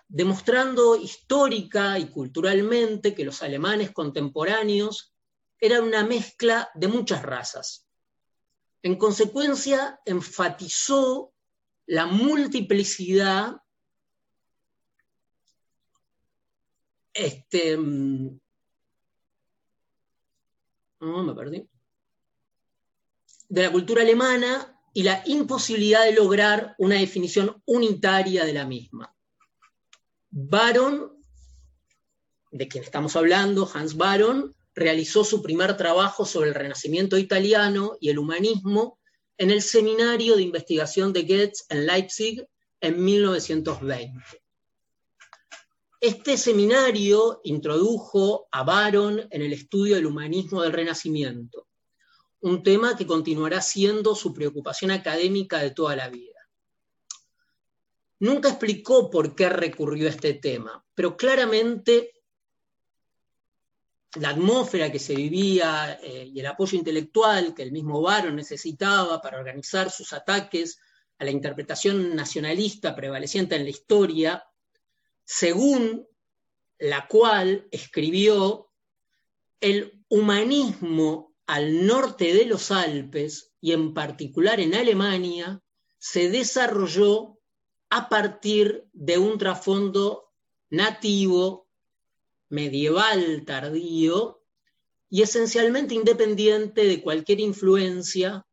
demostrando 0.08 0.96
histórica 0.96 1.98
y 1.98 2.12
culturalmente 2.12 3.16
que 3.16 3.26
los 3.26 3.42
alemanes 3.42 3.90
contemporáneos 3.90 5.16
eran 5.60 5.82
una 5.86 6.06
mezcla 6.06 6.70
de 6.76 6.88
muchas 6.88 7.24
razas. 7.24 7.88
En 8.84 9.00
consecuencia, 9.00 10.00
enfatizó 10.06 11.34
la 11.88 12.06
multiplicidad 12.06 13.64
este, 17.16 17.76
mm, 17.76 18.40
no, 21.00 21.24
me 21.24 21.34
perdí 21.34 21.68
de 23.50 23.64
la 23.64 23.72
cultura 23.72 24.04
alemana 24.04 24.80
y 24.94 25.04
la 25.04 25.24
imposibilidad 25.26 26.06
de 26.06 26.14
lograr 26.14 26.76
una 26.78 26.96
definición 26.96 27.62
unitaria 27.66 28.46
de 28.46 28.54
la 28.54 28.66
misma. 28.66 29.14
Baron, 30.30 31.24
de 32.52 32.68
quien 32.68 32.84
estamos 32.84 33.16
hablando, 33.16 33.70
Hans 33.74 33.98
Baron, 33.98 34.56
realizó 34.76 35.24
su 35.24 35.42
primer 35.42 35.76
trabajo 35.78 36.26
sobre 36.26 36.50
el 36.50 36.56
Renacimiento 36.56 37.18
italiano 37.18 37.98
y 38.00 38.10
el 38.10 38.20
humanismo 38.20 39.00
en 39.38 39.50
el 39.52 39.62
Seminario 39.62 40.36
de 40.36 40.44
Investigación 40.44 41.12
de 41.12 41.24
Goetz 41.24 41.66
en 41.70 41.88
Leipzig 41.88 42.48
en 42.82 43.04
1920. 43.04 44.14
Este 46.02 46.38
seminario 46.38 47.42
introdujo 47.44 48.48
a 48.52 48.64
Baron 48.64 49.28
en 49.32 49.42
el 49.42 49.54
estudio 49.54 49.96
del 49.96 50.06
humanismo 50.06 50.62
del 50.62 50.72
Renacimiento 50.72 51.69
un 52.42 52.64
tema 52.64 52.96
que 52.96 53.06
continuará 53.06 53.62
siendo 53.62 54.16
su 54.16 54.34
preocupación 54.34 54.92
académica 54.92 55.60
de 55.60 55.72
toda 55.72 55.96
la 55.96 56.10
vida. 56.10 56.40
Nunca 58.20 58.50
explicó 58.50 59.10
por 59.10 59.36
qué 59.36 59.50
recurrió 59.50 60.08
a 60.08 60.12
este 60.12 60.34
tema, 60.34 60.86
pero 60.94 61.16
claramente 61.16 62.14
la 64.16 64.30
atmósfera 64.30 64.92
que 64.92 65.00
se 65.00 65.16
vivía 65.16 66.00
eh, 66.02 66.30
y 66.34 66.40
el 66.40 66.46
apoyo 66.48 66.78
intelectual 66.78 67.54
que 67.54 67.64
el 67.64 67.72
mismo 67.72 68.02
Baron 68.02 68.36
necesitaba 68.36 69.22
para 69.22 69.38
organizar 69.38 69.92
sus 69.92 70.14
ataques 70.14 70.80
a 71.20 71.26
la 71.26 71.32
interpretación 71.32 72.16
nacionalista 72.16 72.96
prevaleciente 72.96 73.56
en 73.56 73.64
la 73.64 73.70
historia, 73.70 74.44
según 75.24 76.08
la 76.80 77.08
cual 77.08 77.68
escribió 77.72 78.72
el 79.60 80.04
humanismo 80.08 81.29
al 81.50 81.88
norte 81.88 82.32
de 82.32 82.46
los 82.46 82.70
Alpes 82.70 83.56
y 83.60 83.72
en 83.72 83.96
particular 83.96 84.60
en 84.60 84.76
Alemania, 84.76 85.60
se 85.98 86.30
desarrolló 86.30 87.40
a 87.90 88.08
partir 88.08 88.86
de 88.94 89.18
un 89.18 89.40
trasfondo 89.40 90.32
nativo, 90.70 91.68
medieval 92.50 93.46
tardío 93.48 94.44
y 95.10 95.24
esencialmente 95.24 95.96
independiente 95.96 96.86
de 96.86 97.02
cualquier 97.02 97.40
influencia, 97.40 98.46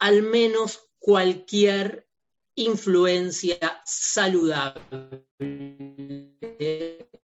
al 0.00 0.22
menos 0.22 0.90
cualquier 0.98 2.08
influencia 2.56 3.80
saludable 3.84 5.28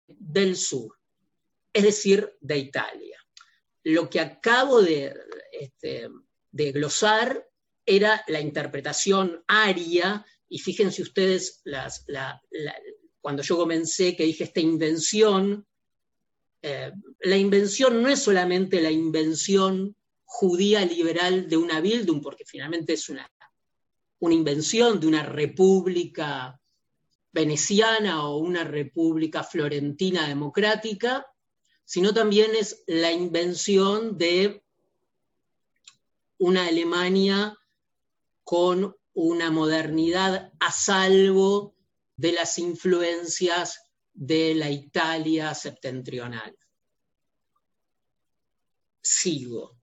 del 0.06 0.56
sur, 0.56 0.94
es 1.72 1.84
decir, 1.84 2.36
de 2.42 2.58
Italia 2.58 3.15
lo 3.86 4.10
que 4.10 4.18
acabo 4.18 4.82
de, 4.82 5.14
este, 5.52 6.08
glosar 6.50 7.48
era 7.84 8.24
la 8.26 8.40
interpretación 8.40 9.44
aria, 9.46 10.26
y 10.48 10.58
fíjense 10.58 11.02
ustedes, 11.02 11.62
cuando 13.20 13.44
yo 13.44 13.56
comencé 13.56 14.16
que 14.16 14.24
dije 14.24 14.42
esta 14.42 14.58
invención, 14.58 15.64
eh, 16.62 16.90
la 17.20 17.36
invención 17.36 18.02
no 18.02 18.08
es 18.08 18.20
solamente 18.20 18.80
la 18.80 18.90
invención 18.90 19.94
judía 20.24 20.84
liberal 20.84 21.48
de 21.48 21.56
una 21.56 21.80
Bildung, 21.80 22.20
porque 22.20 22.44
finalmente 22.44 22.94
es 22.94 23.08
una, 23.08 23.30
una 24.18 24.34
invención 24.34 24.98
de 24.98 25.06
una 25.06 25.22
república 25.22 26.60
veneciana 27.30 28.26
o 28.26 28.38
una 28.38 28.64
república 28.64 29.44
florentina 29.44 30.26
democrática, 30.26 31.24
sino 31.86 32.12
también 32.12 32.54
es 32.54 32.82
la 32.86 33.12
invención 33.12 34.18
de 34.18 34.62
una 36.36 36.66
Alemania 36.66 37.56
con 38.44 38.94
una 39.14 39.50
modernidad 39.50 40.52
a 40.60 40.72
salvo 40.72 41.74
de 42.16 42.32
las 42.32 42.58
influencias 42.58 43.80
de 44.12 44.54
la 44.54 44.70
Italia 44.70 45.54
septentrional. 45.54 46.56
Sigo. 49.00 49.76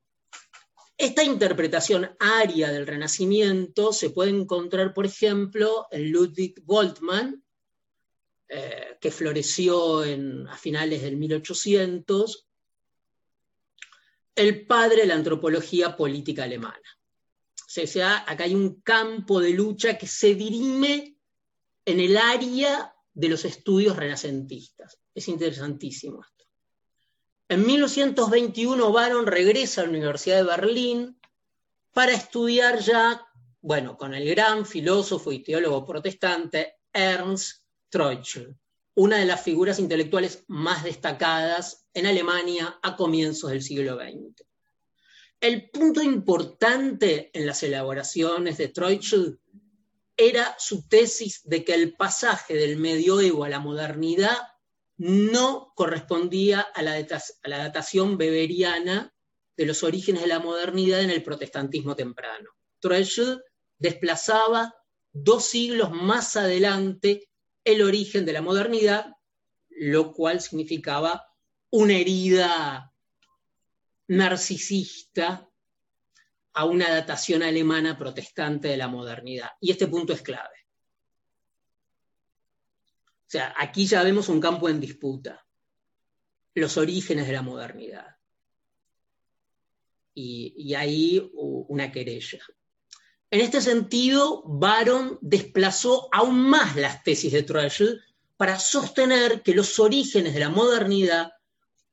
Esta 0.98 1.24
interpretación 1.24 2.16
aria 2.20 2.72
del 2.72 2.86
Renacimiento 2.86 3.94
se 3.94 4.10
puede 4.10 4.32
encontrar, 4.32 4.94
por 4.94 5.06
ejemplo, 5.06 5.88
en 5.90 6.12
Ludwig 6.12 6.62
Boltmann, 6.64 7.43
eh, 8.48 8.98
que 9.00 9.12
floreció 9.12 10.02
a 10.02 10.58
finales 10.58 11.02
del 11.02 11.18
1800, 11.18 12.48
el 14.36 14.66
padre 14.66 15.02
de 15.02 15.08
la 15.08 15.16
antropología 15.16 15.96
política 15.96 16.44
alemana. 16.44 16.82
O 17.76 17.88
sea, 17.88 18.24
acá 18.28 18.44
hay 18.44 18.54
un 18.54 18.82
campo 18.82 19.40
de 19.40 19.52
lucha 19.52 19.98
que 19.98 20.08
se 20.08 20.36
dirime 20.36 21.18
en 21.86 22.00
el 22.00 22.18
área 22.18 22.94
de 23.14 23.30
los 23.30 23.46
estudios 23.46 23.96
renacentistas. 23.96 25.00
Es 25.14 25.28
interesantísimo 25.28 26.22
esto. 26.22 26.46
En 27.50 27.66
1921 27.66 28.92
Baron 28.92 29.28
regresa 29.28 29.82
a 29.82 29.84
la 29.86 29.92
Universidad 29.92 30.38
de 30.38 30.44
Berlín 30.44 31.20
para 31.94 32.14
estudiar 32.14 32.80
ya, 32.80 33.26
bueno, 33.62 33.98
con 33.98 34.14
el 34.14 34.28
gran 34.30 34.66
filósofo 34.66 35.32
y 35.32 35.44
teólogo 35.44 35.86
protestante 35.86 36.78
Ernst 36.92 37.63
Troichel, 37.94 38.58
una 38.96 39.18
de 39.18 39.26
las 39.26 39.44
figuras 39.44 39.78
intelectuales 39.78 40.46
más 40.48 40.84
destacadas 40.84 41.86
en 41.94 42.08
Alemania 42.08 42.80
a 42.82 42.96
comienzos 42.96 43.52
del 43.52 43.62
siglo 43.62 43.98
XX. 43.98 44.44
El 45.40 45.70
punto 45.70 46.02
importante 46.02 47.30
en 47.38 47.46
las 47.46 47.62
elaboraciones 47.62 48.58
de 48.58 48.70
Troichel 48.70 49.40
era 50.18 50.56
su 50.58 50.88
tesis 50.88 51.42
de 51.44 51.64
que 51.64 51.76
el 51.76 51.96
pasaje 51.96 52.56
del 52.56 52.78
medioevo 52.78 53.44
a 53.44 53.50
la 53.50 53.60
modernidad 53.60 54.40
no 54.98 55.72
correspondía 55.76 56.62
a 56.62 56.82
la, 56.82 57.06
datación 57.44 58.18
beberiana 58.18 59.14
de 59.56 59.68
los 59.68 59.84
orígenes 59.84 60.24
de 60.24 60.30
la 60.30 60.40
modernidad 60.40 61.02
en 61.02 61.12
el 61.12 61.22
protestantismo 61.22 61.96
temprano. 61.96 62.50
Troichel 62.80 63.44
desplazaba 63.78 64.74
dos 65.12 65.46
siglos 65.46 65.92
más 65.92 66.36
adelante 66.38 67.30
el 67.64 67.82
origen 67.82 68.26
de 68.26 68.34
la 68.34 68.42
modernidad, 68.42 69.16
lo 69.70 70.12
cual 70.14 70.42
significaba 70.42 71.28
una 71.70 71.96
herida 71.96 72.94
narcisista 74.08 75.50
a 76.54 76.66
una 76.66 76.90
datación 76.90 77.42
alemana 77.42 77.98
protestante 77.98 78.68
de 78.68 78.78
la 78.78 78.88
modernidad. 78.88 79.50
Y 79.60 79.72
este 79.72 79.88
punto 79.88 80.14
es 80.14 80.22
clave. 80.22 80.56
O 83.28 83.30
sea, 83.34 83.54
aquí 83.58 83.88
ya 83.88 84.04
vemos 84.04 84.30
un 84.30 84.40
campo 84.40 84.70
en 84.70 84.80
disputa, 84.80 85.44
los 86.54 86.78
orígenes 86.78 87.26
de 87.26 87.34
la 87.34 87.42
modernidad. 87.42 88.18
Y, 90.14 90.76
ahí 90.76 91.32
una 91.34 91.92
querella. 91.92 92.40
En 93.34 93.42
este 93.42 93.62
sentido, 93.62 94.44
Baron 94.46 95.18
desplazó 95.20 96.08
aún 96.12 96.40
más 96.40 96.76
las 96.76 97.02
tesis 97.02 97.34
de 97.34 97.42
Troyes 97.42 97.96
para 98.38 98.60
sostener 98.60 99.42
que 99.42 99.56
los 99.56 99.80
orígenes 99.80 100.36
de 100.36 100.40
la 100.40 100.50
modernidad 100.50 101.32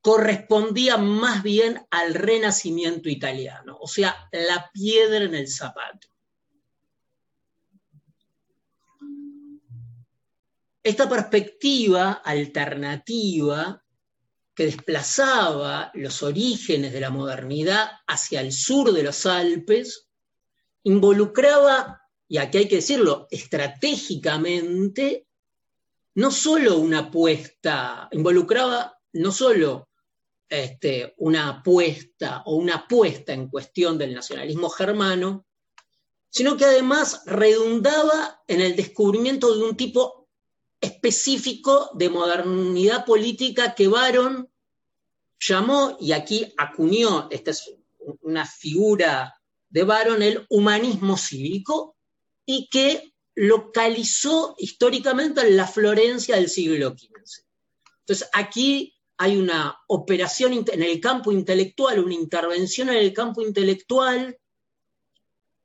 correspondía 0.03 0.99
más 0.99 1.43
bien 1.43 1.81
al 1.91 2.13
renacimiento 2.13 3.09
italiano, 3.09 3.79
o 3.81 3.89
sea, 3.89 4.29
la 4.33 4.71
piedra 4.75 5.25
en 5.25 5.35
el 5.35 5.49
zapato. 5.49 6.09
Esta 10.83 11.09
perspectiva 11.09 12.21
alternativa 12.23 13.83
que 14.55 14.67
desplazaba 14.67 15.91
los 15.95 16.23
orígenes 16.23 16.93
de 16.93 17.01
la 17.01 17.09
modernidad 17.09 17.93
hacia 18.07 18.43
el 18.43 18.53
sur 18.53 18.93
de 18.93 19.05
los 19.05 19.25
Alpes, 19.25 20.10
involucraba, 20.85 22.03
y 22.29 22.39
aquí 22.39 22.59
hay 22.59 22.69
que 22.69 22.77
decirlo, 22.77 23.27
estratégicamente, 23.31 25.27
no 26.15 26.31
solo 26.31 26.79
una 26.79 27.01
apuesta, 27.01 28.09
involucraba 28.13 28.99
no 29.13 29.33
solo 29.33 29.89
este, 30.49 31.15
una 31.19 31.49
apuesta 31.49 32.43
o 32.47 32.57
una 32.57 32.77
apuesta 32.77 33.33
en 33.33 33.49
cuestión 33.49 33.99
del 33.99 34.15
nacionalismo 34.15 34.69
germano, 34.69 35.47
sino 36.29 36.57
que 36.57 36.65
además 36.65 37.23
redundaba 37.27 38.43
en 38.47 38.61
el 38.61 38.77
descubrimiento 38.77 39.57
de 39.57 39.65
un 39.65 39.77
tipo 39.77 40.29
específico 40.81 41.91
de 41.95 42.09
modernidad 42.09 43.05
política 43.05 43.75
que 43.75 43.89
Baron 43.89 44.49
llamó, 45.39 45.97
y 46.01 46.13
aquí 46.13 46.53
acuñó, 46.57 47.29
esta 47.31 47.51
es 47.51 47.75
una 48.23 48.47
figura 48.47 49.40
de 49.71 49.85
Baron, 49.85 50.23
el 50.23 50.45
humanismo 50.51 51.17
cívico, 51.17 51.97
y 52.45 52.69
que 52.69 53.15
localizó 53.35 54.55
históricamente 54.59 55.41
en 55.41 55.57
la 55.57 55.67
Florencia 55.67 56.37
del 56.37 56.51
siglo 56.51 56.91
XV. 56.91 57.45
Entonces, 58.01 58.29
aquí 58.33 58.95
hay 59.17 59.37
una 59.37 59.79
operación 59.89 60.53
en 60.53 60.83
el 60.83 61.01
campo 61.01 61.33
intelectual, 61.33 62.05
una 62.05 62.15
intervención 62.15 62.89
en 62.91 62.97
el 62.97 63.13
campo 63.13 63.43
intelectual, 63.43 64.37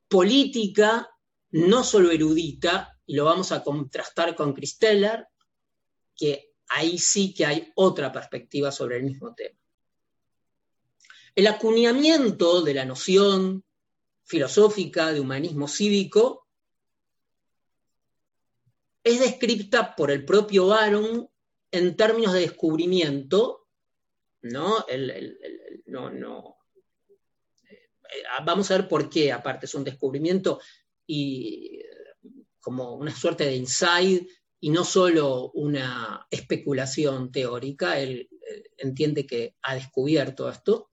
política, 0.07 1.09
no 1.51 1.83
solo 1.83 2.11
erudita, 2.11 2.97
y 3.05 3.15
lo 3.15 3.25
vamos 3.25 3.51
a 3.51 3.63
contrastar 3.63 4.35
con 4.35 4.53
Christeller, 4.53 5.27
que 6.15 6.53
ahí 6.69 6.97
sí 6.97 7.33
que 7.33 7.45
hay 7.45 7.71
otra 7.75 8.11
perspectiva 8.11 8.71
sobre 8.71 8.97
el 8.97 9.03
mismo 9.03 9.33
tema. 9.33 9.59
El 11.35 11.47
acuñamiento 11.47 12.61
de 12.61 12.73
la 12.73 12.85
noción 12.85 13.64
filosófica 14.25 15.13
de 15.13 15.19
humanismo 15.19 15.67
cívico 15.67 16.47
es 19.03 19.19
descripta 19.19 19.95
por 19.95 20.09
el 20.09 20.25
propio 20.25 20.67
Baron 20.67 21.29
en 21.71 21.95
términos 21.95 22.33
de 22.33 22.41
descubrimiento, 22.41 23.67
¿no? 24.41 24.83
no, 25.85 26.09
no 26.09 26.57
eh, 27.63 28.23
vamos 28.43 28.71
a 28.71 28.77
ver 28.77 28.87
por 28.87 29.09
qué, 29.09 29.31
aparte, 29.31 29.67
es 29.67 29.75
un 29.75 29.83
descubrimiento 29.83 30.59
y 31.05 31.79
como 32.59 32.95
una 32.95 33.15
suerte 33.15 33.45
de 33.45 33.55
insight 33.55 34.27
y 34.59 34.69
no 34.71 34.83
solo 34.83 35.51
una 35.51 36.25
especulación 36.31 37.31
teórica. 37.31 37.99
Él 37.99 38.27
entiende 38.77 39.27
que 39.27 39.55
ha 39.61 39.75
descubierto 39.75 40.49
esto. 40.49 40.89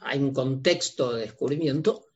Hay 0.00 0.18
un 0.18 0.32
contexto 0.32 1.12
de 1.12 1.22
descubrimiento. 1.22 2.06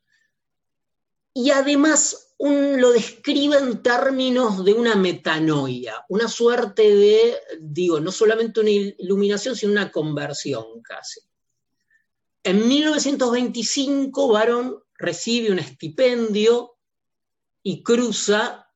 Y 1.34 1.50
además 1.50 2.34
lo 2.38 2.92
describe 2.92 3.58
en 3.58 3.82
términos 3.82 4.64
de 4.64 4.74
una 4.74 4.94
metanoia, 4.94 6.04
una 6.08 6.28
suerte 6.28 6.94
de, 6.94 7.36
digo, 7.60 8.00
no 8.00 8.12
solamente 8.12 8.60
una 8.60 8.70
iluminación, 8.70 9.56
sino 9.56 9.72
una 9.72 9.90
conversión 9.90 10.82
casi. 10.82 11.20
En 12.42 12.68
1925, 12.68 14.28
Baron 14.28 14.82
recibe 14.94 15.50
un 15.50 15.58
estipendio 15.58 16.76
y 17.62 17.82
cruza 17.82 18.70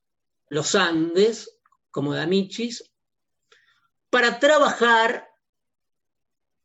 los 0.48 0.74
Andes, 0.74 1.60
como 1.90 2.14
D'Amicis, 2.14 2.90
para 4.10 4.40
trabajar 4.40 5.28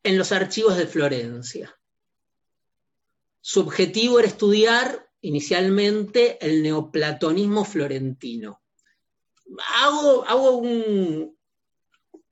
en 0.01 0.17
los 0.17 0.31
archivos 0.31 0.77
de 0.77 0.87
Florencia. 0.87 1.74
Su 3.47 3.59
objetivo 3.59 4.17
era 4.17 4.27
estudiar 4.27 5.07
inicialmente 5.21 6.43
el 6.43 6.63
neoplatonismo 6.63 7.63
florentino. 7.63 8.63
Hago, 9.83 10.25
hago 10.25 10.57
un, 10.57 11.37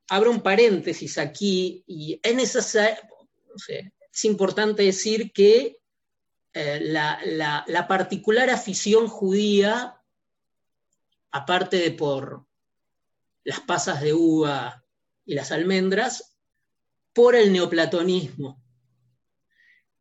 abro 0.09 0.31
un 0.31 0.41
paréntesis 0.41 1.19
aquí 1.19 1.83
y 1.85 2.19
es 2.23 2.65
es 2.65 4.25
importante 4.25 4.81
decir 4.81 5.31
que 5.31 5.77
eh, 6.51 6.79
la, 6.81 7.85
particular 7.87 8.49
afición 8.49 9.07
judía, 9.07 10.01
aparte 11.29 11.77
de 11.77 11.91
por 11.91 12.47
las 13.43 13.59
pasas 13.59 14.01
de 14.01 14.15
uva 14.15 14.83
y 15.27 15.35
las 15.35 15.51
almendras, 15.51 16.39
por 17.13 17.35
el 17.35 17.53
neoplatonismo. 17.53 18.59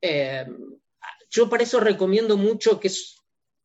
Eh, 0.00 0.46
yo 1.32 1.48
por 1.48 1.62
eso 1.62 1.80
recomiendo 1.80 2.36
mucho 2.36 2.78
que 2.78 2.88
es 2.88 3.16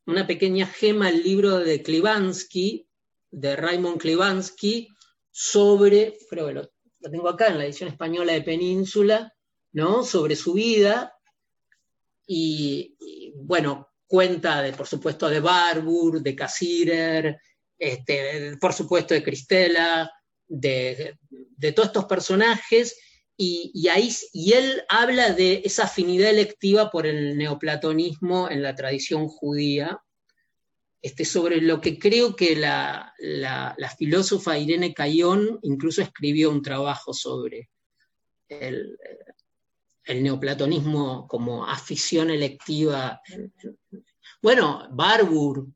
una 0.05 0.25
pequeña 0.25 0.65
gema 0.65 1.09
el 1.09 1.21
libro 1.21 1.59
de 1.59 1.83
Klivansky, 1.83 2.87
de 3.29 3.55
Raymond 3.57 3.99
Klivansky, 3.99 4.87
sobre, 5.29 6.17
creo 6.29 6.47
que 6.47 6.53
lo, 6.53 6.71
tengo 7.11 7.27
acá 7.27 7.47
en 7.47 7.57
la 7.57 7.65
edición 7.65 7.89
española 7.89 8.31
de 8.31 8.41
Península, 8.41 9.33
¿no? 9.73 10.03
Sobre 10.03 10.37
su 10.37 10.53
vida. 10.53 11.13
Y, 12.25 12.95
bueno, 13.35 13.89
cuenta 14.07 14.61
de, 14.61 14.71
por 14.71 14.87
supuesto, 14.87 15.29
de 15.29 15.41
Barbour, 15.41 16.21
de 16.21 16.35
Cassirer, 16.35 17.37
este, 17.77 18.57
por 18.61 18.73
supuesto 18.73 19.13
de 19.13 19.23
Cristela, 19.23 20.09
de, 20.47 21.17
de 21.29 21.71
todos 21.73 21.89
estos 21.89 22.05
personajes 22.05 22.97
y, 23.39 23.87
ahí, 23.89 24.09
y 24.33 24.53
él 24.53 24.83
habla 24.89 25.31
de 25.31 25.61
esa 25.63 25.83
afinidad 25.83 26.31
electiva 26.31 26.89
por 26.89 27.05
el 27.05 27.37
neoplatonismo 27.37 28.49
en 28.49 28.63
la 28.63 28.73
tradición 28.73 29.27
judía, 29.27 30.01
este, 30.99 31.23
sobre 31.23 31.61
lo 31.61 31.79
que 31.79 31.99
creo 31.99 32.35
que 32.35 32.55
la, 32.55 33.13
filósofa 33.97 34.57
Irene 34.57 34.93
Cayón 34.93 35.59
incluso 35.61 36.01
escribió 36.01 36.49
un 36.49 36.63
trabajo 36.63 37.13
sobre 37.13 37.69
el, 38.49 38.97
neoplatonismo 40.07 41.27
como 41.27 41.67
afición 41.67 42.31
electiva. 42.31 43.21
Bueno, 44.41 44.87
Barbour, 44.91 45.67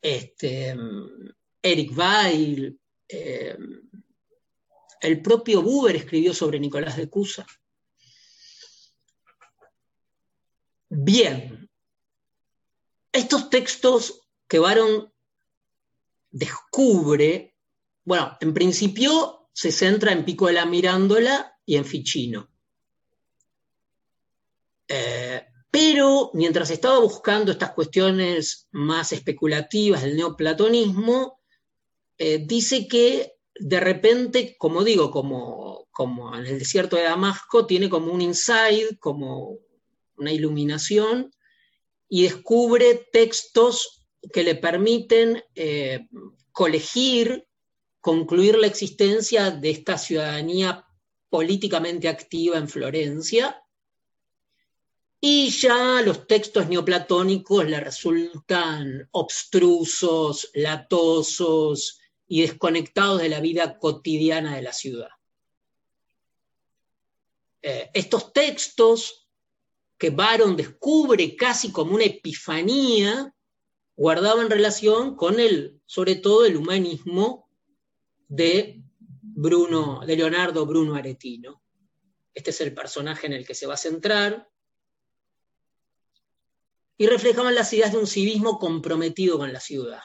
este, 0.00 0.74
Eric 1.60 1.98
Weil, 1.98 2.78
eh, 3.08 3.58
el 5.00 5.22
propio 5.22 5.62
Buber 5.62 5.96
escribió 5.96 6.34
sobre 6.34 6.60
Nicolás 6.60 6.96
de 6.96 7.08
Cusa. 7.08 7.46
Bien, 10.90 11.68
estos 13.12 13.50
textos 13.50 14.28
que 14.46 14.58
Baron 14.58 15.12
descubre, 16.30 17.54
bueno, 18.04 18.36
en 18.40 18.54
principio 18.54 19.48
se 19.52 19.72
centra 19.72 20.12
en 20.12 20.24
Pico 20.24 20.46
de 20.46 20.54
la 20.54 20.66
Mirándola 20.66 21.58
y 21.66 21.76
en 21.76 21.84
Ficino. 21.84 22.50
Eh, 24.86 25.44
pero 25.70 26.30
mientras 26.32 26.70
estaba 26.70 26.98
buscando 26.98 27.52
estas 27.52 27.72
cuestiones 27.72 28.68
más 28.70 29.12
especulativas 29.12 30.02
del 30.02 30.16
neoplatonismo, 30.16 31.40
eh, 32.16 32.38
dice 32.44 32.88
que 32.88 33.37
de 33.58 33.80
repente, 33.80 34.56
como 34.58 34.84
digo, 34.84 35.10
como, 35.10 35.88
como 35.90 36.34
en 36.34 36.46
el 36.46 36.58
desierto 36.58 36.96
de 36.96 37.02
Damasco, 37.02 37.66
tiene 37.66 37.88
como 37.88 38.12
un 38.12 38.20
insight, 38.20 38.98
como 38.98 39.58
una 40.16 40.32
iluminación, 40.32 41.32
y 42.08 42.22
descubre 42.22 43.08
textos 43.12 44.06
que 44.32 44.42
le 44.42 44.54
permiten 44.54 45.42
eh, 45.54 46.08
colegir, 46.52 47.46
concluir 48.00 48.56
la 48.58 48.66
existencia 48.66 49.50
de 49.50 49.70
esta 49.70 49.98
ciudadanía 49.98 50.84
políticamente 51.28 52.08
activa 52.08 52.58
en 52.58 52.68
Florencia, 52.68 53.62
y 55.20 55.50
ya 55.50 56.00
los 56.02 56.28
textos 56.28 56.68
neoplatónicos 56.68 57.66
le 57.66 57.80
resultan 57.80 59.08
obstrusos, 59.10 60.48
latosos 60.54 61.97
y 62.28 62.42
desconectados 62.42 63.20
de 63.20 63.28
la 63.28 63.40
vida 63.40 63.78
cotidiana 63.78 64.54
de 64.54 64.62
la 64.62 64.72
ciudad. 64.72 65.08
Eh, 67.62 67.90
estos 67.94 68.32
textos 68.32 69.28
que 69.96 70.10
Baron 70.10 70.56
descubre 70.56 71.34
casi 71.34 71.72
como 71.72 71.94
una 71.94 72.04
epifanía, 72.04 73.34
guardaban 73.96 74.48
relación 74.48 75.16
con 75.16 75.40
el, 75.40 75.80
sobre 75.86 76.14
todo 76.14 76.46
el 76.46 76.56
humanismo 76.56 77.50
de 78.28 78.80
Bruno, 79.20 80.02
de 80.06 80.16
Leonardo 80.16 80.64
Bruno 80.66 80.94
Aretino. 80.94 81.62
Este 82.32 82.50
es 82.50 82.60
el 82.60 82.74
personaje 82.74 83.26
en 83.26 83.32
el 83.32 83.44
que 83.44 83.54
se 83.54 83.66
va 83.66 83.74
a 83.74 83.78
centrar 83.78 84.48
y 86.96 87.06
reflejaban 87.06 87.54
las 87.54 87.72
ideas 87.72 87.92
de 87.92 87.98
un 87.98 88.06
civismo 88.06 88.58
comprometido 88.58 89.38
con 89.38 89.52
la 89.52 89.60
ciudad, 89.60 90.02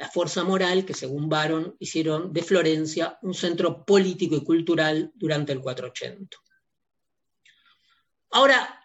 la 0.00 0.08
fuerza 0.08 0.44
moral 0.44 0.86
que, 0.86 0.94
según 0.94 1.28
Baron, 1.28 1.76
hicieron 1.78 2.32
de 2.32 2.42
Florencia 2.42 3.18
un 3.20 3.34
centro 3.34 3.84
político 3.84 4.34
y 4.34 4.42
cultural 4.42 5.12
durante 5.14 5.52
el 5.52 5.60
480. 5.60 6.38
Ahora, 8.30 8.82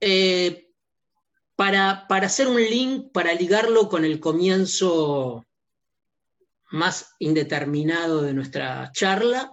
eh, 0.00 0.70
para, 1.54 2.06
para 2.08 2.28
hacer 2.28 2.48
un 2.48 2.56
link, 2.56 3.12
para 3.12 3.34
ligarlo 3.34 3.90
con 3.90 4.06
el 4.06 4.18
comienzo 4.18 5.44
más 6.70 7.14
indeterminado 7.18 8.22
de 8.22 8.32
nuestra 8.32 8.90
charla, 8.92 9.52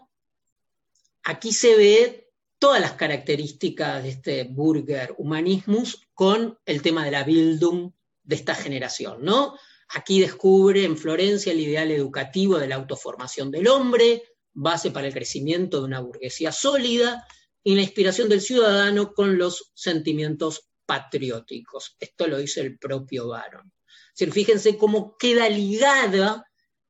aquí 1.24 1.52
se 1.52 1.76
ve 1.76 2.32
todas 2.58 2.80
las 2.80 2.94
características 2.94 4.02
de 4.02 4.10
este 4.12 4.44
Burger 4.46 5.14
Humanismus 5.18 6.08
con 6.14 6.58
el 6.66 6.82
tema 6.82 7.04
de 7.04 7.12
la 7.12 7.26
Bildung 7.26 7.92
de 8.24 8.36
esta 8.38 8.56
generación, 8.56 9.26
¿no? 9.26 9.58
Aquí 9.96 10.20
descubre 10.20 10.84
en 10.84 10.98
Florencia 10.98 11.52
el 11.52 11.60
ideal 11.60 11.92
educativo 11.92 12.58
de 12.58 12.68
la 12.68 12.76
autoformación 12.76 13.52
del 13.52 13.68
hombre, 13.68 14.24
base 14.52 14.90
para 14.90 15.08
el 15.08 15.14
crecimiento 15.14 15.80
de 15.80 15.86
una 15.86 16.00
burguesía 16.00 16.52
sólida, 16.52 17.28
y 17.64 17.76
la 17.76 17.84
inspiración 17.84 18.28
del 18.28 18.42
ciudadano 18.42 19.14
con 19.14 19.38
los 19.38 19.72
sentimientos 19.76 20.70
patrióticos. 20.86 21.96
Esto 22.00 22.28
lo 22.28 22.40
dice 22.40 22.62
el 22.62 22.78
propio 22.78 23.28
Baron. 23.28 23.72
fíjense 24.16 24.78
cómo 24.78 25.16
queda 25.18 25.48
ligada, 25.48 26.46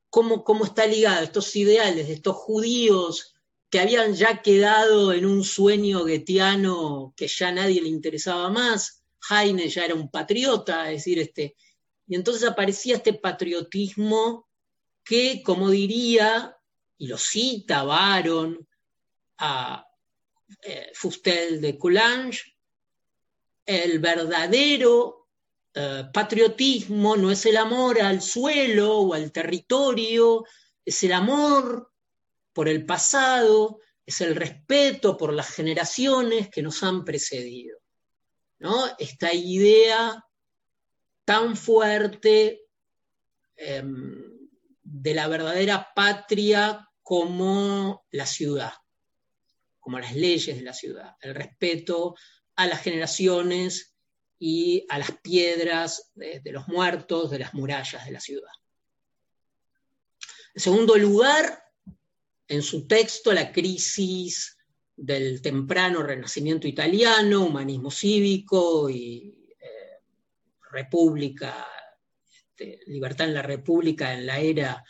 cómo, 0.10 0.44
cómo 0.44 0.66
está 0.66 0.88
ligada 0.88 1.24
estos 1.24 1.56
ideales 1.56 2.08
de 2.08 2.14
estos 2.14 2.36
judíos 2.36 3.34
que 3.70 3.80
habían 3.80 4.14
ya 4.14 4.42
quedado 4.42 5.14
en 5.14 5.26
un 5.26 5.44
sueño 5.44 6.06
guetiano 6.06 7.14
que 7.18 7.28
ya 7.28 7.52
nadie 7.52 7.82
le 7.82 7.90
interesaba 7.90 8.50
más. 8.50 9.04
Heine 9.30 9.68
ya 9.68 9.86
era 9.86 9.96
un 9.96 10.10
patriota, 10.10 10.92
es 10.92 11.00
decir, 11.00 11.20
este, 11.20 11.56
y 12.08 12.16
entonces 12.16 12.44
aparecía 12.44 12.96
este 12.96 13.14
patriotismo 13.14 14.48
que, 15.04 15.42
como 15.44 15.70
diría, 15.70 16.58
y 16.98 17.08
lo 17.08 17.18
cita 17.18 17.84
Baron 17.84 18.68
a 19.38 19.86
eh, 20.62 20.92
Fustel 20.94 21.62
de 21.62 21.78
Coulanges, 21.78 22.44
el 23.66 24.00
verdadero 24.00 25.28
eh, 25.74 26.04
patriotismo 26.14 27.16
no 27.16 27.32
es 27.32 27.46
el 27.46 27.58
amor 27.58 28.02
al 28.02 28.22
suelo 28.22 29.00
o 29.00 29.14
al 29.14 29.32
territorio, 29.32 30.46
es 30.86 31.04
el 31.04 31.14
amor 31.14 31.92
por 32.52 32.68
el 32.68 32.86
pasado, 32.86 33.80
es 34.06 34.22
el 34.22 34.36
respeto 34.36 35.18
por 35.18 35.34
las 35.34 35.50
generaciones 35.50 36.50
que 36.50 36.62
nos 36.62 36.84
han 36.84 37.04
precedido. 37.04 37.78
¿no? 38.60 38.86
Esta 39.00 39.34
idea 39.34 40.24
tan 41.26 41.56
fuerte 41.56 42.68
em, 43.56 44.50
de 44.82 45.14
la 45.14 45.28
verdadera 45.28 45.90
patria 45.96 46.88
como 47.02 48.06
la 48.12 48.26
ciudad, 48.26 48.74
como 49.80 50.00
las 50.00 50.16
leyes 50.16 50.56
de 50.56 50.64
la 50.64 50.74
ciudad, 50.74 51.16
el 51.22 51.36
respeto 51.36 52.16
a 52.56 52.68
las 52.68 52.82
generaciones 52.82 53.96
y 54.40 54.86
a 54.90 55.00
las 55.00 55.12
piedras 55.22 56.12
de 56.16 56.52
los 56.52 56.68
muertos, 56.68 57.32
de 57.32 57.40
las 57.40 57.54
murallas 57.54 58.06
de 58.06 58.12
la 58.12 58.20
ciudad. 58.20 58.52
En 60.54 60.62
segundo 60.62 60.98
lugar, 60.98 61.64
en 62.48 62.62
su 62.62 62.86
texto 62.88 63.34
La 63.34 63.52
crisis 63.52 64.58
del 64.96 65.42
temprano 65.42 66.04
renacimiento 66.04 66.68
italiano, 66.68 67.46
humanismo 67.46 67.90
cívico 67.90 68.90
y 68.90 69.43
república, 70.74 71.68
este, 72.50 72.80
libertad 72.88 73.28
en 73.28 73.34
la 73.36 73.42
república 73.42 74.14
en 74.14 74.26
la 74.26 74.40
era 74.40 74.84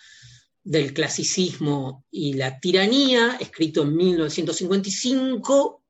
del 0.64 0.94
clasicismo 0.94 2.06
y 2.10 2.34
la 2.34 2.60
tiranía, 2.60 3.38
escrito 3.40 3.84
en 3.84 3.96
1955, 3.96 5.84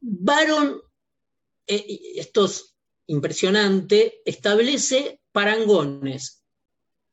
Baron, 0.00 0.80
eh, 1.66 2.00
esto 2.16 2.44
es 2.44 2.76
impresionante, 3.06 4.20
establece 4.24 5.20
parangones 5.32 6.44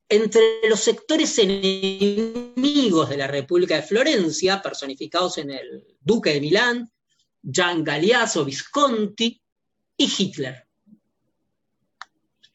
entre 0.09 0.67
los 0.69 0.79
sectores 0.79 1.39
enemigos 1.39 3.09
de 3.09 3.17
la 3.17 3.27
República 3.27 3.77
de 3.77 3.81
Florencia, 3.83 4.61
personificados 4.61 5.37
en 5.39 5.51
el 5.51 5.97
duque 6.01 6.33
de 6.33 6.41
Milán, 6.41 6.91
Gian 7.41 7.83
Galeazzo 7.83 8.45
Visconti 8.45 9.41
y 9.97 10.11
Hitler. 10.17 10.67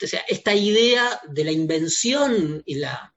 O 0.01 0.07
sea, 0.07 0.21
esta 0.29 0.55
idea 0.55 1.21
de 1.29 1.45
la 1.45 1.53
invención 1.53 2.63
y 2.65 2.77
la, 2.77 3.13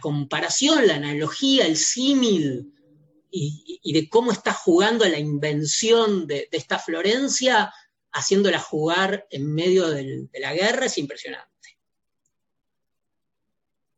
comparación, 0.00 0.86
la 0.86 0.96
analogía, 0.96 1.66
el 1.66 1.76
símil, 1.76 2.72
y, 3.30 3.92
de 3.92 4.08
cómo 4.08 4.32
está 4.32 4.52
jugando 4.52 5.06
la 5.08 5.18
invención 5.18 6.26
de, 6.26 6.48
esta 6.52 6.78
Florencia, 6.78 7.72
haciéndola 8.12 8.58
jugar 8.58 9.26
en 9.30 9.52
medio 9.54 9.88
de 9.88 10.28
la 10.34 10.52
guerra, 10.52 10.86
es 10.86 10.98
impresionante. 10.98 11.48